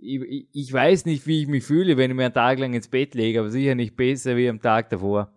ich, 0.04 0.48
ich 0.52 0.74
weiß 0.74 1.06
nicht, 1.06 1.26
wie 1.28 1.42
ich 1.42 1.48
mich 1.48 1.63
fühle, 1.63 1.98
wenn 1.98 2.12
ich 2.12 2.18
mir 2.18 2.26
einen 2.26 2.34
Tag 2.34 2.60
lang 2.60 2.74
ins 2.74 2.88
Bett 2.88 3.16
lege, 3.16 3.39
aber 3.39 3.50
sicher 3.50 3.76
nicht 3.76 3.96
besser 3.96 4.36
wie 4.36 4.50
am 4.50 4.62
Tag 4.62 4.89
davor. 4.89 5.32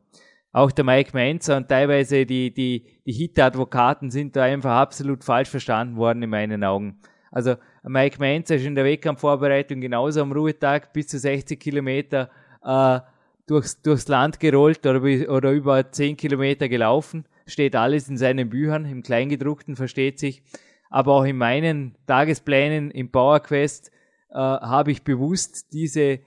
Auch 0.52 0.72
der 0.72 0.84
Mike 0.84 1.10
Menzer 1.12 1.56
und 1.56 1.68
teilweise 1.68 2.24
die, 2.24 2.52
die, 2.52 2.84
die 3.04 3.12
Hit-Advokaten 3.12 4.10
sind 4.10 4.36
da 4.36 4.44
einfach 4.44 4.70
absolut 4.70 5.22
falsch 5.22 5.50
verstanden 5.50 5.96
worden 5.96 6.22
in 6.22 6.30
meinen 6.30 6.64
Augen. 6.64 6.98
Also 7.30 7.56
Mike 7.82 8.18
Menzer 8.18 8.56
ist 8.56 8.64
in 8.64 8.74
der 8.74 8.86
Wettkampfvorbereitung 8.86 9.80
genauso 9.80 10.22
am 10.22 10.32
Ruhetag 10.32 10.92
bis 10.92 11.08
zu 11.08 11.18
60 11.18 11.60
Kilometer 11.60 12.30
äh, 12.64 13.00
durchs, 13.46 13.82
durchs 13.82 14.08
Land 14.08 14.40
gerollt 14.40 14.86
oder, 14.86 15.02
oder 15.30 15.52
über 15.52 15.92
10 15.92 16.16
Kilometer 16.16 16.68
gelaufen. 16.68 17.26
Steht 17.46 17.76
alles 17.76 18.08
in 18.08 18.16
seinen 18.16 18.48
Büchern, 18.48 18.86
im 18.86 19.02
Kleingedruckten 19.02 19.76
versteht 19.76 20.18
sich. 20.18 20.42
Aber 20.88 21.12
auch 21.12 21.24
in 21.24 21.36
meinen 21.36 21.94
Tagesplänen 22.06 22.90
im 22.90 23.10
PowerQuest 23.10 23.90
äh, 24.30 24.34
habe 24.34 24.90
ich 24.90 25.02
bewusst 25.02 25.72
diese 25.72 26.20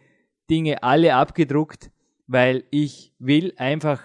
Dinge 0.49 0.83
alle 0.83 1.15
abgedruckt, 1.15 1.91
weil 2.27 2.63
ich 2.71 3.13
will 3.19 3.53
einfach, 3.57 4.01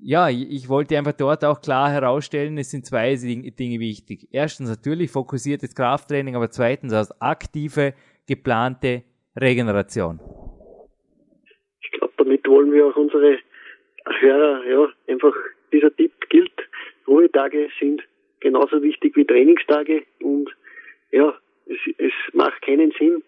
ja, 0.00 0.28
ich 0.28 0.68
wollte 0.68 0.96
einfach 0.96 1.12
dort 1.12 1.44
auch 1.44 1.60
klar 1.60 1.90
herausstellen, 1.90 2.58
es 2.58 2.70
sind 2.70 2.86
zwei 2.86 3.14
Dinge 3.16 3.80
wichtig. 3.80 4.28
Erstens 4.30 4.68
natürlich 4.68 5.10
fokussiertes 5.10 5.74
Krafttraining, 5.74 6.36
aber 6.36 6.50
zweitens 6.50 6.92
als 6.92 7.20
aktive, 7.20 7.94
geplante 8.26 9.02
Regeneration. 9.36 10.20
Ich 11.80 11.90
glaube, 11.92 12.14
damit 12.16 12.46
wollen 12.48 12.72
wir 12.72 12.86
auch 12.86 12.96
unsere 12.96 13.38
Hörer, 14.20 14.64
ja, 14.66 14.88
einfach 15.08 15.34
dieser 15.72 15.94
Tipp 15.94 16.12
gilt, 16.28 16.52
Ruhetage 17.06 17.68
sind 17.80 18.02
genauso 18.40 18.82
wichtig 18.82 19.16
wie 19.16 19.24
Trainingstage 19.24 20.04
und 20.20 20.48
ja, 21.10 21.34
es, 21.66 21.78
es 21.98 22.12
macht 22.32 22.62
keinen 22.62 22.92
Sinn, 22.98 23.22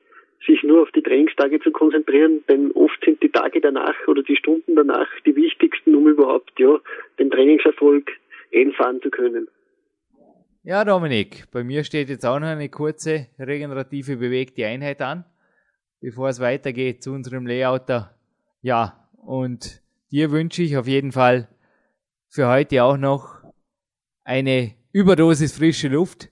sich 0.47 0.63
nur 0.63 0.83
auf 0.83 0.91
die 0.93 1.03
Trainingstage 1.03 1.61
zu 1.61 1.71
konzentrieren, 1.71 2.45
denn 2.49 2.71
oft 2.73 2.99
sind 3.05 3.23
die 3.23 3.31
Tage 3.31 3.61
danach 3.61 3.95
oder 4.07 4.23
die 4.23 4.37
Stunden 4.37 4.77
danach 4.77 5.09
die 5.27 5.35
wichtigsten, 5.35 5.95
um 5.95 6.09
überhaupt 6.09 6.59
ja 6.59 6.79
den 7.19 7.31
Trainingserfolg 7.31 8.11
einfahren 8.55 9.01
zu 9.03 9.11
können. 9.11 9.49
Ja, 10.63 10.85
Dominik, 10.85 11.45
bei 11.51 11.65
mir 11.65 11.83
steht 11.85 12.09
jetzt 12.09 12.27
auch 12.27 12.39
noch 12.39 12.49
eine 12.49 12.69
kurze 12.69 13.29
regenerative 13.39 14.17
bewegte 14.17 14.67
Einheit 14.67 15.01
an, 15.01 15.25
bevor 16.01 16.29
es 16.29 16.41
weitergeht 16.41 17.03
zu 17.03 17.13
unserem 17.13 17.47
Layouter. 17.47 18.15
Ja, 18.61 19.09
und 19.17 19.83
dir 20.11 20.31
wünsche 20.31 20.63
ich 20.63 20.77
auf 20.77 20.87
jeden 20.87 21.13
Fall 21.13 21.49
für 22.29 22.49
heute 22.49 22.85
auch 22.85 22.97
noch 22.97 23.43
eine 24.25 24.75
Überdosis 24.93 25.57
frische 25.57 25.89
Luft 25.89 26.29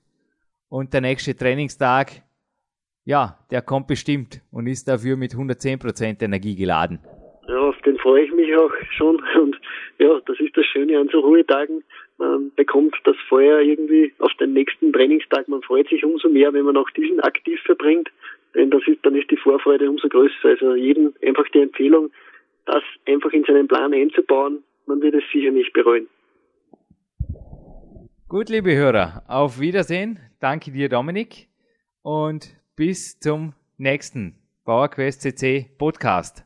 und 0.68 0.92
der 0.92 1.00
nächste 1.00 1.34
Trainingstag, 1.34 2.22
ja, 3.04 3.38
der 3.50 3.62
kommt 3.62 3.86
bestimmt 3.86 4.42
und 4.50 4.66
ist 4.66 4.88
dafür 4.88 5.16
mit 5.16 5.32
110% 5.32 6.22
Energie 6.22 6.56
geladen. 6.56 7.00
Ja, 7.48 7.58
auf 7.60 7.80
den 7.82 7.96
freue 7.98 8.24
ich 8.24 8.32
mich 8.32 8.54
auch 8.56 8.72
schon. 8.96 9.22
Und 9.40 9.56
ja, 9.98 10.20
das 10.26 10.40
ist 10.40 10.56
das 10.56 10.66
Schöne 10.66 10.98
an 10.98 11.08
so 11.12 11.20
Ruhetagen. 11.20 11.84
Man 12.18 12.50
bekommt 12.56 12.96
das 13.04 13.16
Feuer 13.28 13.60
irgendwie 13.60 14.12
auf 14.18 14.32
den 14.40 14.52
nächsten 14.52 14.92
Trainingstag. 14.92 15.46
Man 15.48 15.62
freut 15.62 15.88
sich 15.88 16.04
umso 16.04 16.28
mehr, 16.28 16.52
wenn 16.52 16.64
man 16.64 16.76
auch 16.76 16.90
diesen 16.90 17.20
aktiv 17.20 17.60
verbringt. 17.62 18.10
Denn 18.54 18.70
das 18.70 18.82
ist, 18.86 19.04
dann 19.04 19.14
ist 19.14 19.30
die 19.30 19.36
Vorfreude 19.36 19.88
umso 19.88 20.08
größer. 20.08 20.48
Also 20.48 20.74
jedem 20.74 21.12
einfach 21.24 21.46
die 21.54 21.60
Empfehlung, 21.60 22.10
das 22.64 22.82
einfach 23.06 23.32
in 23.32 23.44
seinen 23.44 23.68
Plan 23.68 23.92
einzubauen. 23.92 24.64
Man 24.86 25.00
wird 25.02 25.14
es 25.14 25.24
sicher 25.32 25.52
nicht 25.52 25.72
bereuen. 25.72 26.08
Gut, 28.36 28.50
liebe 28.50 28.76
Hörer, 28.76 29.22
auf 29.28 29.60
Wiedersehen. 29.60 30.20
Danke 30.40 30.70
dir, 30.70 30.90
Dominik. 30.90 31.48
Und 32.02 32.54
bis 32.76 33.18
zum 33.18 33.54
nächsten 33.78 34.36
PowerQuest 34.66 35.22
CC 35.22 35.70
Podcast. 35.78 36.45